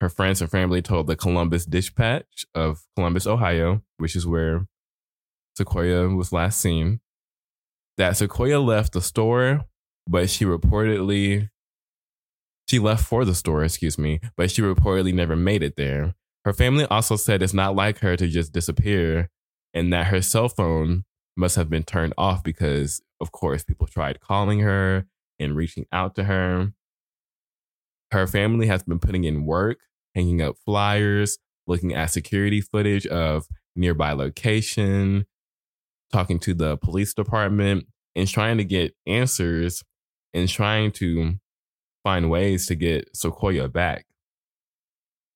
her 0.00 0.08
friends 0.08 0.40
and 0.40 0.48
family 0.48 0.82
told 0.82 1.08
the 1.08 1.16
Columbus 1.16 1.64
Dispatch 1.66 2.46
of 2.54 2.86
Columbus, 2.94 3.26
Ohio, 3.26 3.82
which 3.96 4.14
is 4.14 4.24
where 4.24 4.68
Sequoia 5.56 6.10
was 6.10 6.32
last 6.32 6.60
seen, 6.60 7.00
that 7.96 8.16
Sequoia 8.16 8.60
left 8.60 8.92
the 8.92 9.02
store, 9.02 9.64
but 10.06 10.30
she 10.30 10.44
reportedly 10.44 11.50
she 12.68 12.78
left 12.78 13.04
for 13.04 13.24
the 13.24 13.34
store, 13.34 13.64
excuse 13.64 13.98
me, 13.98 14.20
but 14.36 14.50
she 14.50 14.62
reportedly 14.62 15.14
never 15.14 15.36
made 15.36 15.62
it 15.62 15.76
there. 15.76 16.14
Her 16.44 16.52
family 16.52 16.84
also 16.84 17.16
said 17.16 17.42
it's 17.42 17.54
not 17.54 17.74
like 17.74 17.98
her 17.98 18.16
to 18.16 18.28
just 18.28 18.52
disappear 18.52 19.30
and 19.74 19.92
that 19.92 20.08
her 20.08 20.22
cell 20.22 20.48
phone 20.48 21.04
must 21.36 21.56
have 21.56 21.70
been 21.70 21.84
turned 21.84 22.14
off 22.18 22.42
because, 22.42 23.00
of 23.20 23.32
course, 23.32 23.64
people 23.64 23.86
tried 23.86 24.20
calling 24.20 24.60
her 24.60 25.06
and 25.38 25.56
reaching 25.56 25.86
out 25.92 26.14
to 26.16 26.24
her. 26.24 26.72
Her 28.10 28.26
family 28.26 28.66
has 28.66 28.82
been 28.82 28.98
putting 28.98 29.24
in 29.24 29.44
work, 29.44 29.78
hanging 30.14 30.42
up 30.42 30.56
flyers, 30.64 31.38
looking 31.66 31.94
at 31.94 32.06
security 32.06 32.60
footage 32.60 33.06
of 33.06 33.46
nearby 33.76 34.12
location, 34.12 35.26
talking 36.12 36.38
to 36.40 36.54
the 36.54 36.76
police 36.78 37.14
department, 37.14 37.86
and 38.16 38.26
trying 38.26 38.58
to 38.58 38.64
get 38.64 38.94
answers 39.06 39.82
and 40.34 40.48
trying 40.48 40.90
to 40.92 41.34
find 42.02 42.30
ways 42.30 42.66
to 42.66 42.74
get 42.74 43.16
Sequoia 43.16 43.68
back. 43.68 44.06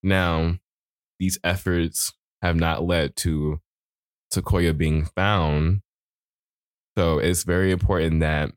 Now, 0.03 0.57
these 1.19 1.39
efforts 1.45 2.13
have 2.41 2.57
not 2.57 2.85
led 2.85 3.17
to 3.17 3.61
Sequoia 4.31 4.73
being 4.73 5.05
found. 5.05 5.83
So 6.97 7.19
it's 7.19 7.45
very 7.45 7.71
important 7.71 8.21
that 8.21 8.53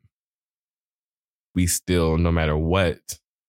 we 1.54 1.66
still, 1.66 2.18
no 2.18 2.32
matter 2.32 2.56
what 2.56 2.98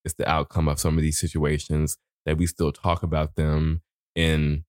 is 0.06 0.14
the 0.16 0.30
outcome 0.30 0.68
of 0.68 0.80
some 0.80 0.98
of 0.98 1.02
these 1.02 1.20
situations, 1.20 1.98
that 2.26 2.38
we 2.38 2.46
still 2.46 2.72
talk 2.72 3.04
about 3.04 3.36
them 3.36 3.82
and 4.16 4.64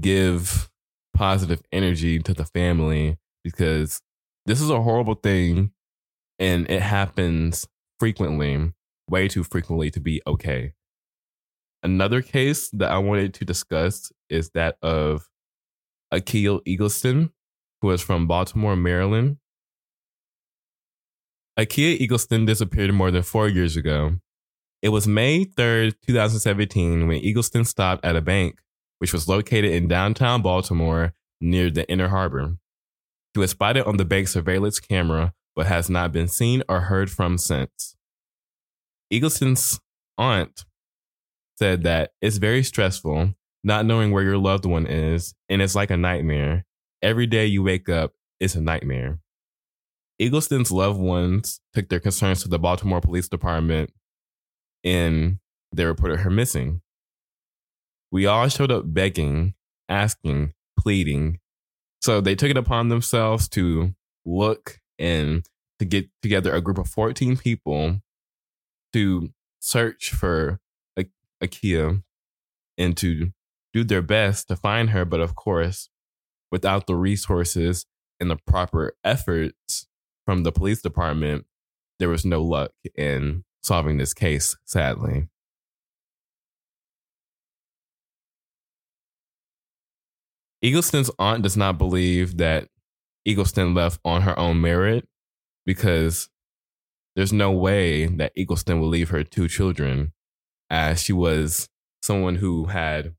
give 0.00 0.70
positive 1.14 1.62
energy 1.72 2.18
to 2.20 2.32
the 2.32 2.44
family 2.44 3.18
because 3.42 4.00
this 4.46 4.60
is 4.60 4.70
a 4.70 4.82
horrible 4.82 5.14
thing 5.14 5.72
and 6.38 6.70
it 6.70 6.82
happens 6.82 7.66
frequently 7.98 8.72
way 9.10 9.28
too 9.28 9.44
frequently 9.44 9.90
to 9.90 10.00
be 10.00 10.22
okay. 10.26 10.72
Another 11.82 12.22
case 12.22 12.68
that 12.70 12.90
I 12.90 12.98
wanted 12.98 13.34
to 13.34 13.44
discuss 13.44 14.12
is 14.28 14.50
that 14.50 14.76
of 14.82 15.28
Akia 16.12 16.60
Eagleston, 16.66 17.30
who 17.80 17.90
is 17.90 18.02
from 18.02 18.26
Baltimore, 18.26 18.76
Maryland. 18.76 19.38
Akia 21.58 21.98
Eagleston 21.98 22.46
disappeared 22.46 22.92
more 22.92 23.10
than 23.10 23.22
four 23.22 23.48
years 23.48 23.76
ago. 23.76 24.16
It 24.82 24.90
was 24.90 25.06
May 25.06 25.44
3rd, 25.44 25.94
2017, 26.06 27.06
when 27.06 27.20
Eagleston 27.22 27.66
stopped 27.66 28.04
at 28.04 28.16
a 28.16 28.20
bank, 28.22 28.60
which 28.98 29.12
was 29.12 29.28
located 29.28 29.72
in 29.72 29.88
downtown 29.88 30.42
Baltimore 30.42 31.14
near 31.40 31.70
the 31.70 31.88
Inner 31.90 32.08
Harbor. 32.08 32.56
He 33.34 33.40
was 33.40 33.50
spotted 33.50 33.84
on 33.84 33.96
the 33.96 34.04
bank's 34.04 34.32
surveillance 34.32 34.80
camera, 34.80 35.32
but 35.54 35.66
has 35.66 35.88
not 35.88 36.12
been 36.12 36.28
seen 36.28 36.62
or 36.68 36.82
heard 36.82 37.10
from 37.10 37.38
since. 37.38 37.96
Eagleston's 39.12 39.80
aunt 40.18 40.64
said 41.58 41.82
that 41.84 42.12
it's 42.22 42.38
very 42.38 42.62
stressful 42.62 43.34
not 43.62 43.84
knowing 43.84 44.10
where 44.10 44.22
your 44.22 44.38
loved 44.38 44.64
one 44.64 44.86
is, 44.86 45.34
and 45.48 45.60
it's 45.60 45.74
like 45.74 45.90
a 45.90 45.96
nightmare. 45.96 46.64
Every 47.02 47.26
day 47.26 47.46
you 47.46 47.62
wake 47.62 47.88
up, 47.88 48.12
it's 48.38 48.54
a 48.54 48.60
nightmare. 48.60 49.20
Eagleston's 50.20 50.70
loved 50.70 50.98
ones 50.98 51.60
took 51.72 51.88
their 51.88 52.00
concerns 52.00 52.42
to 52.42 52.48
the 52.48 52.58
Baltimore 52.58 53.00
Police 53.00 53.28
Department 53.28 53.90
and 54.84 55.38
they 55.72 55.84
reported 55.84 56.20
her 56.20 56.30
missing. 56.30 56.82
We 58.10 58.26
all 58.26 58.48
showed 58.48 58.70
up 58.70 58.84
begging, 58.86 59.54
asking, 59.88 60.52
pleading. 60.78 61.38
So 62.02 62.20
they 62.20 62.34
took 62.34 62.50
it 62.50 62.56
upon 62.56 62.88
themselves 62.88 63.48
to 63.50 63.94
look 64.26 64.78
and 64.98 65.46
to 65.78 65.84
get 65.86 66.08
together 66.22 66.54
a 66.54 66.60
group 66.60 66.76
of 66.76 66.88
14 66.88 67.38
people 67.38 68.00
to 68.92 69.30
search 69.60 70.10
for 70.10 70.60
Akia 71.42 72.02
and 72.76 72.96
to 72.96 73.32
do 73.72 73.84
their 73.84 74.02
best 74.02 74.48
to 74.48 74.56
find 74.56 74.90
her. 74.90 75.04
But 75.04 75.20
of 75.20 75.34
course, 75.34 75.88
without 76.50 76.86
the 76.86 76.96
resources 76.96 77.86
and 78.18 78.30
the 78.30 78.36
proper 78.46 78.94
efforts 79.04 79.86
from 80.26 80.42
the 80.42 80.52
police 80.52 80.82
department, 80.82 81.46
there 81.98 82.08
was 82.08 82.24
no 82.24 82.42
luck 82.42 82.72
in 82.96 83.44
solving 83.62 83.98
this 83.98 84.14
case, 84.14 84.56
sadly. 84.64 85.28
Eagleston's 90.62 91.10
aunt 91.18 91.42
does 91.42 91.56
not 91.56 91.78
believe 91.78 92.36
that 92.36 92.68
Eagleston 93.26 93.74
left 93.74 94.00
on 94.04 94.22
her 94.22 94.38
own 94.38 94.60
merit 94.60 95.06
because 95.66 96.29
there's 97.20 97.34
no 97.34 97.52
way 97.52 98.06
that 98.06 98.34
Eagleston 98.34 98.80
will 98.80 98.88
leave 98.88 99.10
her 99.10 99.22
two 99.22 99.46
children 99.46 100.14
as 100.70 101.02
she 101.02 101.12
was 101.12 101.68
someone 102.00 102.36
who 102.36 102.64
had 102.64 103.14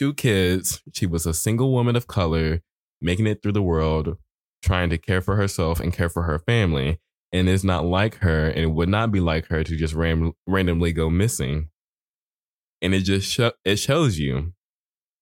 two 0.00 0.12
kids. 0.12 0.82
She 0.92 1.06
was 1.06 1.24
a 1.24 1.34
single 1.34 1.70
woman 1.70 1.94
of 1.94 2.08
color 2.08 2.60
making 3.00 3.28
it 3.28 3.44
through 3.44 3.52
the 3.52 3.62
world, 3.62 4.16
trying 4.60 4.90
to 4.90 4.98
care 4.98 5.20
for 5.20 5.36
herself 5.36 5.78
and 5.78 5.92
care 5.92 6.08
for 6.08 6.24
her 6.24 6.40
family. 6.40 6.98
And 7.32 7.48
it's 7.48 7.62
not 7.62 7.84
like 7.84 8.16
her, 8.16 8.48
and 8.48 8.58
it 8.58 8.72
would 8.72 8.88
not 8.88 9.12
be 9.12 9.20
like 9.20 9.46
her 9.46 9.62
to 9.62 9.76
just 9.76 9.94
ram- 9.94 10.32
randomly 10.44 10.92
go 10.92 11.08
missing. 11.08 11.68
And 12.82 12.92
it 12.92 13.02
just 13.02 13.30
sh- 13.30 13.54
it 13.64 13.76
shows 13.76 14.18
you. 14.18 14.52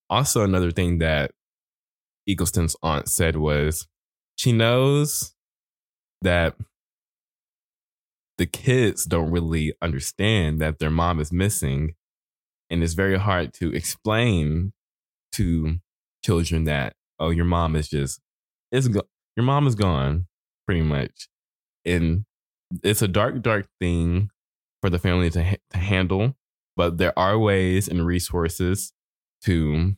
Also, 0.09 0.43
another 0.43 0.71
thing 0.71 1.01
that 1.01 1.33
Eagleston's 2.27 2.77
aunt 2.83 3.11
said 3.11 3.37
was 3.37 3.87
she 4.37 4.53
knows 4.53 5.35
that 6.23 6.55
the 8.41 8.47
kids 8.47 9.05
don't 9.05 9.31
really 9.31 9.75
understand 9.83 10.63
that 10.63 10.79
their 10.79 10.91
mom 10.91 11.21
is 11.21 11.31
missing. 11.31 11.93
And 12.71 12.83
it's 12.83 12.95
very 12.95 13.19
hard 13.19 13.53
to 13.55 13.71
explain 13.75 14.73
to 15.33 15.77
children 16.25 16.65
that, 16.65 16.95
oh, 17.19 17.29
your 17.29 17.45
mom 17.45 17.77
is 17.77 17.91
just, 17.91 18.19
is 18.73 18.89
go- 18.89 19.07
your 19.37 19.45
mom 19.45 19.67
is 19.67 19.75
gone, 19.75 20.27
pretty 20.67 20.81
much. 20.81 21.29
And 21.85 22.25
it's 22.83 23.03
a 23.03 23.09
dark, 23.09 23.43
dark 23.43 23.67
thing 23.79 24.31
for 24.81 24.89
the 24.89 24.99
family 24.99 25.29
to, 25.29 25.45
ha- 25.45 25.57
to 25.73 25.79
handle, 25.79 26.35
but 26.79 26.97
there 26.97 27.17
are 27.19 27.39
ways 27.39 27.89
and 27.89 28.07
resources 28.07 28.95
to 29.45 29.97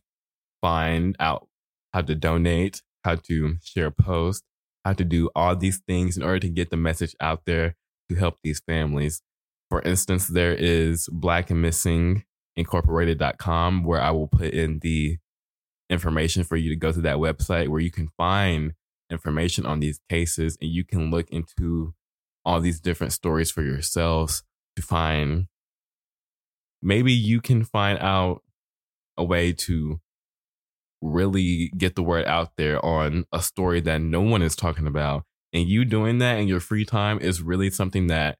find 0.60 1.14
out 1.20 1.46
how 1.92 2.00
to 2.00 2.16
donate, 2.16 2.82
how 3.04 3.14
to 3.14 3.58
share 3.62 3.86
a 3.86 3.92
post, 3.92 4.42
how 4.84 4.94
to 4.94 5.04
do 5.04 5.30
all 5.36 5.54
these 5.54 5.80
things 5.86 6.16
in 6.16 6.24
order 6.24 6.40
to 6.40 6.48
get 6.48 6.70
the 6.70 6.76
message 6.76 7.14
out 7.20 7.42
there 7.46 7.76
to 8.08 8.14
help 8.14 8.38
these 8.42 8.60
families. 8.60 9.22
For 9.70 9.82
instance, 9.82 10.28
there 10.28 10.54
is 10.54 11.08
Black 11.10 11.50
and 11.50 11.62
Missing 11.62 12.24
Incorporated.com 12.56 13.84
where 13.84 14.00
I 14.00 14.10
will 14.10 14.28
put 14.28 14.52
in 14.52 14.80
the 14.80 15.16
information 15.88 16.44
for 16.44 16.56
you 16.56 16.68
to 16.70 16.76
go 16.76 16.92
to 16.92 17.00
that 17.00 17.16
website 17.16 17.68
where 17.68 17.80
you 17.80 17.90
can 17.90 18.08
find 18.16 18.72
information 19.10 19.64
on 19.64 19.80
these 19.80 20.00
cases 20.10 20.58
and 20.60 20.70
you 20.70 20.84
can 20.84 21.10
look 21.10 21.30
into 21.30 21.94
all 22.44 22.60
these 22.60 22.80
different 22.80 23.12
stories 23.12 23.50
for 23.50 23.62
yourselves 23.62 24.42
to 24.76 24.82
find 24.82 25.46
maybe 26.82 27.12
you 27.12 27.40
can 27.40 27.64
find 27.64 27.98
out 28.00 28.42
a 29.16 29.24
way 29.24 29.52
to 29.52 30.00
really 31.00 31.70
get 31.76 31.94
the 31.94 32.02
word 32.02 32.24
out 32.26 32.52
there 32.56 32.84
on 32.84 33.24
a 33.32 33.42
story 33.42 33.80
that 33.80 34.00
no 34.00 34.20
one 34.20 34.42
is 34.42 34.56
talking 34.56 34.86
about. 34.86 35.24
And 35.52 35.68
you 35.68 35.84
doing 35.84 36.18
that 36.18 36.38
in 36.38 36.48
your 36.48 36.60
free 36.60 36.84
time 36.84 37.18
is 37.20 37.42
really 37.42 37.70
something 37.70 38.06
that 38.06 38.38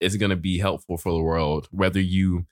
is 0.00 0.16
going 0.16 0.30
to 0.30 0.36
be 0.36 0.58
helpful 0.58 0.96
for 0.96 1.12
the 1.12 1.22
world. 1.22 1.68
Whether 1.70 2.00
you 2.00 2.46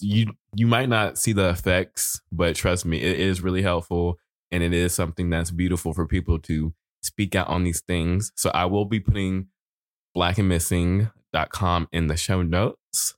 you 0.00 0.32
you 0.54 0.66
might 0.66 0.88
not 0.88 1.18
see 1.18 1.32
the 1.32 1.48
effects, 1.48 2.20
but 2.32 2.56
trust 2.56 2.84
me, 2.84 3.00
it 3.00 3.20
is 3.20 3.40
really 3.40 3.62
helpful 3.62 4.18
and 4.50 4.62
it 4.62 4.72
is 4.72 4.94
something 4.94 5.30
that's 5.30 5.50
beautiful 5.50 5.92
for 5.92 6.06
people 6.06 6.38
to 6.40 6.74
speak 7.02 7.34
out 7.34 7.48
on 7.48 7.64
these 7.64 7.80
things. 7.80 8.32
So 8.36 8.50
I 8.50 8.64
will 8.66 8.84
be 8.84 9.00
putting 9.00 9.48
blackandmissing.com 10.16 11.88
in 11.92 12.06
the 12.06 12.16
show 12.16 12.42
notes. 12.42 13.14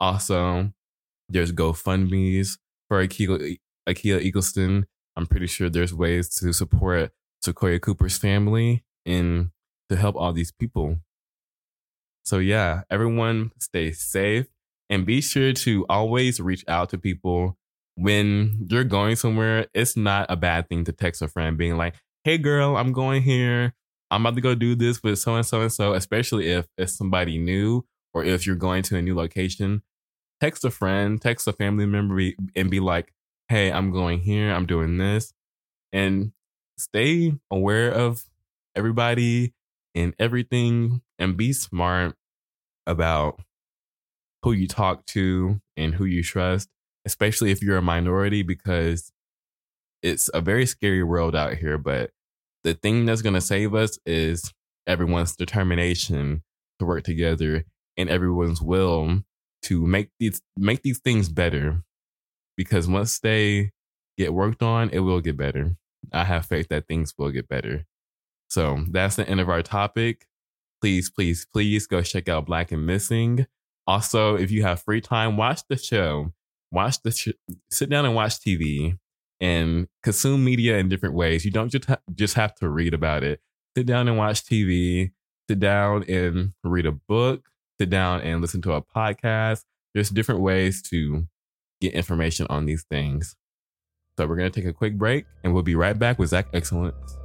Also, 0.00 0.72
there's 1.28 1.52
GoFundMe's 1.52 2.58
for 2.88 3.04
Akia, 3.06 3.58
Akia 3.88 4.32
Eagleston. 4.32 4.84
I'm 5.16 5.26
pretty 5.26 5.46
sure 5.46 5.68
there's 5.68 5.92
ways 5.92 6.28
to 6.36 6.52
support 6.52 7.12
Sequoia 7.42 7.78
Cooper's 7.78 8.18
family 8.18 8.84
and 9.06 9.50
to 9.88 9.96
help 9.96 10.16
all 10.16 10.32
these 10.32 10.52
people. 10.52 10.98
So 12.24 12.38
yeah, 12.38 12.82
everyone 12.90 13.52
stay 13.58 13.92
safe 13.92 14.46
and 14.90 15.06
be 15.06 15.20
sure 15.20 15.52
to 15.52 15.86
always 15.88 16.40
reach 16.40 16.64
out 16.68 16.90
to 16.90 16.98
people 16.98 17.56
when 17.94 18.66
you're 18.68 18.84
going 18.84 19.16
somewhere. 19.16 19.66
It's 19.74 19.96
not 19.96 20.26
a 20.28 20.36
bad 20.36 20.68
thing 20.68 20.84
to 20.84 20.92
text 20.92 21.22
a 21.22 21.28
friend 21.28 21.56
being 21.56 21.76
like, 21.76 21.94
"Hey 22.24 22.38
girl, 22.38 22.76
I'm 22.76 22.92
going 22.92 23.22
here. 23.22 23.74
I'm 24.10 24.24
about 24.24 24.34
to 24.36 24.40
go 24.40 24.54
do 24.54 24.74
this 24.74 25.02
with 25.02 25.18
so 25.18 25.36
and 25.36 25.46
so 25.46 25.62
and 25.62 25.72
so," 25.72 25.94
especially 25.94 26.48
if 26.48 26.66
it's 26.76 26.94
somebody 26.96 27.38
new 27.38 27.84
or 28.14 28.24
if 28.24 28.46
you're 28.46 28.56
going 28.56 28.82
to 28.84 28.96
a 28.96 29.02
new 29.02 29.14
location. 29.14 29.82
Text 30.40 30.64
a 30.64 30.70
friend, 30.70 31.20
text 31.20 31.48
a 31.48 31.52
family 31.52 31.86
member 31.86 32.20
and 32.54 32.70
be 32.70 32.80
like, 32.80 33.12
"Hey, 33.48 33.72
I'm 33.72 33.90
going 33.90 34.20
here. 34.20 34.52
I'm 34.52 34.66
doing 34.66 34.98
this." 34.98 35.32
And 35.92 36.32
stay 36.78 37.34
aware 37.50 37.90
of 37.90 38.24
everybody 38.74 39.54
and 39.94 40.14
everything 40.18 41.02
and 41.18 41.36
be 41.36 41.52
smart 41.52 42.14
about 42.86 43.40
who 44.42 44.52
you 44.52 44.68
talk 44.68 45.04
to 45.06 45.60
and 45.76 45.94
who 45.94 46.04
you 46.04 46.22
trust, 46.22 46.68
especially 47.04 47.50
if 47.50 47.62
you're 47.62 47.76
a 47.76 47.82
minority, 47.82 48.42
because 48.42 49.12
it's 50.02 50.30
a 50.32 50.40
very 50.40 50.66
scary 50.66 51.02
world 51.02 51.34
out 51.34 51.54
here. 51.54 51.76
But 51.76 52.10
the 52.64 52.74
thing 52.74 53.06
that's 53.06 53.22
going 53.22 53.34
to 53.34 53.40
save 53.40 53.74
us 53.74 53.98
is 54.06 54.52
everyone's 54.86 55.36
determination 55.36 56.42
to 56.78 56.86
work 56.86 57.04
together 57.04 57.64
and 57.96 58.08
everyone's 58.08 58.62
will 58.62 59.22
to 59.62 59.86
make 59.86 60.10
these 60.20 60.40
make 60.56 60.82
these 60.82 60.98
things 61.00 61.28
better 61.28 61.82
because 62.56 62.86
once 62.88 63.18
they 63.18 63.72
get 64.16 64.32
worked 64.32 64.62
on 64.62 64.88
it 64.90 65.00
will 65.00 65.20
get 65.20 65.36
better 65.36 65.76
I 66.12 66.24
have 66.24 66.46
faith 66.46 66.68
that 66.68 66.86
things 66.86 67.14
will 67.16 67.30
get 67.30 67.48
better. 67.48 67.86
So 68.48 68.84
that's 68.90 69.16
the 69.16 69.28
end 69.28 69.40
of 69.40 69.48
our 69.48 69.62
topic. 69.62 70.26
Please, 70.80 71.10
please, 71.10 71.46
please 71.52 71.86
go 71.86 72.02
check 72.02 72.28
out 72.28 72.46
Black 72.46 72.72
and 72.72 72.86
Missing. 72.86 73.46
Also, 73.86 74.36
if 74.36 74.50
you 74.50 74.62
have 74.62 74.82
free 74.82 75.00
time, 75.00 75.36
watch 75.36 75.62
the 75.68 75.76
show. 75.76 76.32
Watch 76.70 77.02
the 77.02 77.10
sh- 77.10 77.28
sit 77.70 77.88
down 77.88 78.04
and 78.04 78.14
watch 78.14 78.38
TV 78.38 78.98
and 79.40 79.88
consume 80.02 80.44
media 80.44 80.78
in 80.78 80.88
different 80.88 81.14
ways. 81.14 81.44
You 81.44 81.50
don't 81.50 81.70
just 81.70 81.86
ha- 81.86 82.00
just 82.14 82.34
have 82.34 82.54
to 82.56 82.68
read 82.68 82.94
about 82.94 83.22
it. 83.22 83.40
Sit 83.76 83.86
down 83.86 84.08
and 84.08 84.18
watch 84.18 84.44
TV. 84.44 85.12
Sit 85.48 85.60
down 85.60 86.04
and 86.04 86.52
read 86.62 86.86
a 86.86 86.92
book. 86.92 87.48
Sit 87.80 87.90
down 87.90 88.20
and 88.20 88.40
listen 88.42 88.60
to 88.62 88.72
a 88.72 88.82
podcast. 88.82 89.64
There's 89.94 90.10
different 90.10 90.42
ways 90.42 90.82
to 90.90 91.26
get 91.80 91.94
information 91.94 92.46
on 92.50 92.66
these 92.66 92.84
things. 92.90 93.36
So 94.18 94.26
we're 94.26 94.34
going 94.34 94.50
to 94.50 94.60
take 94.60 94.68
a 94.68 94.72
quick 94.72 94.98
break 94.98 95.26
and 95.44 95.54
we'll 95.54 95.62
be 95.62 95.76
right 95.76 95.96
back 95.96 96.18
with 96.18 96.30
Zach 96.30 96.48
Excellence. 96.52 97.16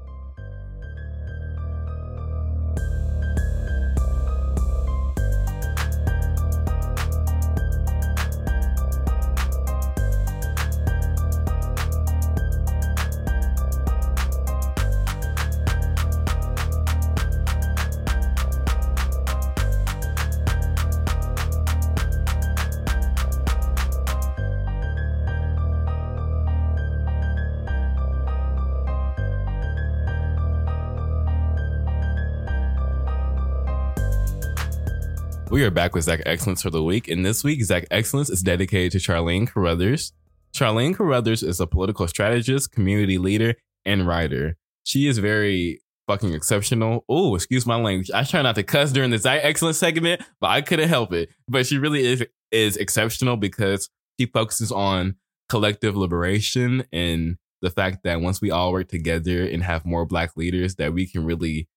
We 35.54 35.64
are 35.64 35.70
back 35.70 35.94
with 35.94 36.06
Zach 36.06 36.24
Excellence 36.26 36.64
for 36.64 36.72
the 36.72 36.82
week, 36.82 37.08
and 37.08 37.24
this 37.24 37.44
week, 37.44 37.64
Zach 37.64 37.86
Excellence 37.92 38.32
is 38.32 38.42
dedicated 38.42 38.92
to 38.94 38.98
Charlene 38.98 39.48
Carruthers. 39.48 40.12
Charlene 40.52 40.96
Carruthers 40.96 41.44
is 41.44 41.60
a 41.60 41.68
political 41.68 42.08
strategist, 42.08 42.72
community 42.72 43.20
leader, 43.20 43.54
and 43.86 44.08
writer. 44.08 44.58
She 44.84 45.06
is 45.06 45.20
very 45.20 45.80
fucking 46.08 46.34
exceptional. 46.34 47.06
Oh, 47.08 47.36
excuse 47.36 47.68
my 47.68 47.76
language. 47.76 48.10
I 48.10 48.24
try 48.24 48.42
not 48.42 48.56
to 48.56 48.64
cuss 48.64 48.92
during 48.92 49.12
this 49.12 49.28
excellent 49.28 49.76
segment, 49.76 50.24
but 50.42 50.48
I 50.48 50.62
couldn't 50.64 50.90
help 50.90 51.14
it. 51.14 51.30
But 51.48 51.68
she 51.68 51.78
really 51.78 52.04
is 52.04 52.26
is 52.52 52.76
exceptional 52.76 53.38
because 53.38 53.92
she 54.20 54.26
focuses 54.26 54.72
on 54.72 55.18
collective 55.50 55.96
liberation 55.96 56.84
and 56.92 57.38
the 57.62 57.70
fact 57.70 58.00
that 58.06 58.22
once 58.22 58.42
we 58.42 58.50
all 58.50 58.72
work 58.72 58.88
together 58.88 59.44
and 59.44 59.62
have 59.62 59.86
more 59.86 60.08
black 60.08 60.36
leaders 60.36 60.78
that 60.78 60.96
we 60.96 61.06
can 61.06 61.24
really 61.24 61.70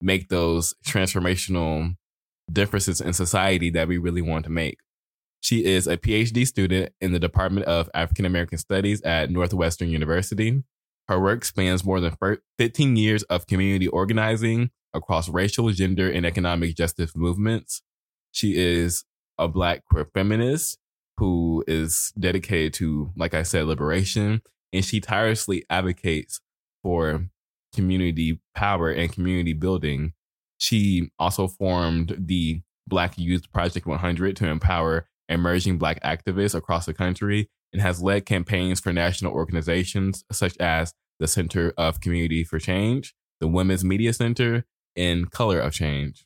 make 0.00 0.28
those 0.28 0.72
transformational 0.86 1.96
differences 2.52 3.00
in 3.00 3.12
society 3.12 3.70
that 3.70 3.88
we 3.88 3.98
really 3.98 4.22
want 4.22 4.44
to 4.44 4.50
make. 4.50 4.78
She 5.40 5.64
is 5.64 5.86
a 5.86 5.96
PhD 5.96 6.46
student 6.46 6.92
in 7.00 7.12
the 7.12 7.18
Department 7.18 7.66
of 7.66 7.88
African 7.94 8.24
American 8.24 8.58
Studies 8.58 9.00
at 9.02 9.30
Northwestern 9.30 9.88
University. 9.88 10.62
Her 11.06 11.20
work 11.20 11.44
spans 11.44 11.84
more 11.84 12.00
than 12.00 12.16
15 12.58 12.96
years 12.96 13.22
of 13.24 13.46
community 13.46 13.88
organizing 13.88 14.70
across 14.92 15.28
racial, 15.28 15.70
gender, 15.70 16.10
and 16.10 16.26
economic 16.26 16.76
justice 16.76 17.16
movements. 17.16 17.82
She 18.32 18.56
is 18.56 19.04
a 19.38 19.48
Black 19.48 19.84
queer 19.90 20.08
feminist 20.12 20.78
who 21.16 21.64
is 21.66 22.12
dedicated 22.18 22.74
to, 22.74 23.10
like 23.16 23.34
I 23.34 23.42
said, 23.42 23.66
liberation. 23.66 24.42
And 24.72 24.84
she 24.84 25.00
tirelessly 25.00 25.64
advocates 25.70 26.40
for 26.82 27.28
community 27.74 28.40
power 28.54 28.90
and 28.90 29.12
community 29.12 29.52
building. 29.52 30.12
She 30.58 31.10
also 31.18 31.48
formed 31.48 32.16
the 32.18 32.60
Black 32.86 33.16
Youth 33.16 33.50
Project 33.52 33.86
100 33.86 34.36
to 34.36 34.46
empower 34.46 35.08
emerging 35.28 35.78
Black 35.78 36.02
activists 36.02 36.54
across 36.54 36.86
the 36.86 36.94
country 36.94 37.48
and 37.72 37.82
has 37.82 38.02
led 38.02 38.26
campaigns 38.26 38.80
for 38.80 38.92
national 38.92 39.32
organizations 39.32 40.24
such 40.32 40.56
as 40.58 40.92
the 41.20 41.28
Center 41.28 41.72
of 41.76 42.00
Community 42.00 42.44
for 42.44 42.58
Change, 42.58 43.14
the 43.40 43.48
Women's 43.48 43.84
Media 43.84 44.12
Center, 44.12 44.64
and 44.96 45.30
Color 45.30 45.60
of 45.60 45.72
Change. 45.72 46.24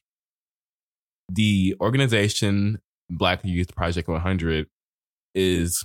The 1.28 1.74
organization 1.80 2.80
Black 3.10 3.40
Youth 3.44 3.74
Project 3.74 4.08
100 4.08 4.66
is 5.34 5.84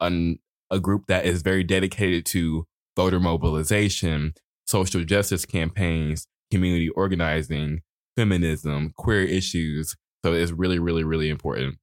an, 0.00 0.38
a 0.70 0.80
group 0.80 1.06
that 1.06 1.24
is 1.24 1.42
very 1.42 1.64
dedicated 1.64 2.26
to 2.26 2.66
voter 2.96 3.20
mobilization, 3.20 4.34
social 4.66 5.04
justice 5.04 5.44
campaigns, 5.44 6.26
community 6.52 6.90
organizing, 6.90 7.80
feminism, 8.14 8.92
queer 8.96 9.22
issues. 9.22 9.96
So 10.24 10.34
it's 10.34 10.52
really, 10.52 10.78
really, 10.78 11.02
really 11.02 11.30
important. 11.30 11.78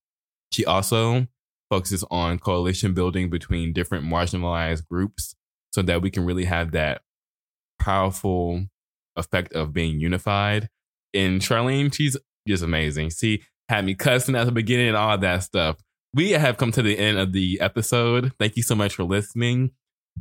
She 0.53 0.63
also 0.63 1.27
focuses 1.69 2.05
on 2.09 2.39
coalition 2.39 2.93
building 2.93 3.29
between 3.29 3.73
different 3.73 4.05
marginalized 4.05 4.87
groups 4.87 5.35
so 5.73 5.81
that 5.81 6.01
we 6.01 6.11
can 6.11 6.23
really 6.23 6.45
have 6.45 6.71
that 6.71 7.01
powerful 7.79 8.65
effect 9.15 9.53
of 9.53 9.73
being 9.73 9.99
unified. 9.99 10.69
And 11.13 11.41
Charlene, 11.41 11.93
she's 11.93 12.15
just 12.47 12.63
amazing. 12.63 13.09
She 13.09 13.43
had 13.67 13.85
me 13.85 13.95
cussing 13.95 14.35
at 14.35 14.45
the 14.45 14.51
beginning 14.51 14.89
and 14.89 14.97
all 14.97 15.17
that 15.17 15.43
stuff. 15.43 15.77
We 16.13 16.31
have 16.31 16.57
come 16.57 16.71
to 16.71 16.81
the 16.81 16.97
end 16.97 17.17
of 17.17 17.33
the 17.33 17.59
episode. 17.59 18.33
Thank 18.39 18.55
you 18.55 18.63
so 18.63 18.75
much 18.75 18.95
for 18.95 19.03
listening. 19.03 19.71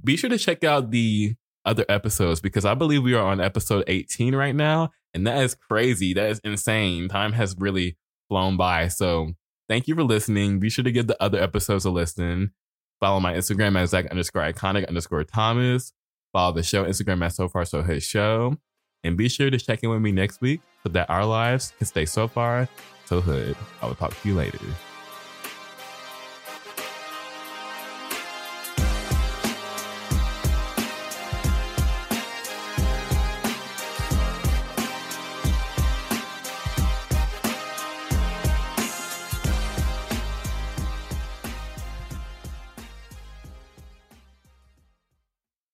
Be 0.03 0.17
sure 0.17 0.31
to 0.31 0.39
check 0.39 0.65
out 0.65 0.91
the 0.91 1.35
other 1.69 1.85
episodes 1.89 2.41
because 2.41 2.65
I 2.65 2.75
believe 2.75 3.03
we 3.03 3.15
are 3.15 3.25
on 3.25 3.41
episode 3.41 3.85
18 3.87 4.35
right 4.35 4.55
now. 4.55 4.91
And 5.15 5.27
that 5.27 5.43
is 5.43 5.55
crazy. 5.55 6.15
That 6.15 6.31
is 6.31 6.41
insane. 6.43 7.09
Time 7.09 7.33
has 7.33 7.55
really 7.59 7.97
flown 8.29 8.57
by. 8.57 8.89
So 8.89 9.33
thank 9.69 9.87
you 9.87 9.95
for 9.95 10.03
listening. 10.03 10.59
Be 10.59 10.71
sure 10.71 10.85
to 10.85 10.93
give 10.93 11.07
the 11.07 11.23
other 11.23 11.41
episodes 11.41 11.85
a 11.85 11.91
listen. 11.91 12.53
Follow 13.01 13.21
my 13.21 13.35
Instagram 13.35 13.81
at 13.81 13.89
Zach 13.89 14.07
underscore 14.07 14.43
iconic 14.43 14.89
underscore 14.89 15.25
Thomas. 15.25 15.93
Follow 16.33 16.53
the 16.53 16.63
show 16.63 16.85
Instagram 16.85 17.25
at 17.25 17.35
So 17.35 17.49
Far 17.49 17.65
So 17.65 17.83
Hood 17.83 18.03
Show. 18.03 18.57
And 19.05 19.17
be 19.17 19.29
sure 19.29 19.51
to 19.51 19.59
check 19.59 19.83
in 19.83 19.91
with 19.91 20.03
me 20.03 20.11
next 20.11 20.41
week 20.41 20.61
so 20.83 20.89
that 20.91 21.09
our 21.09 21.25
lives 21.25 21.73
can 21.79 21.87
stay 21.87 22.05
so 22.05 22.27
far 22.27 22.69
so 23.05 23.21
hood. 23.21 23.57
I 23.81 23.87
will 23.87 23.95
talk 23.95 24.19
to 24.21 24.29
you 24.29 24.35
later. 24.35 24.59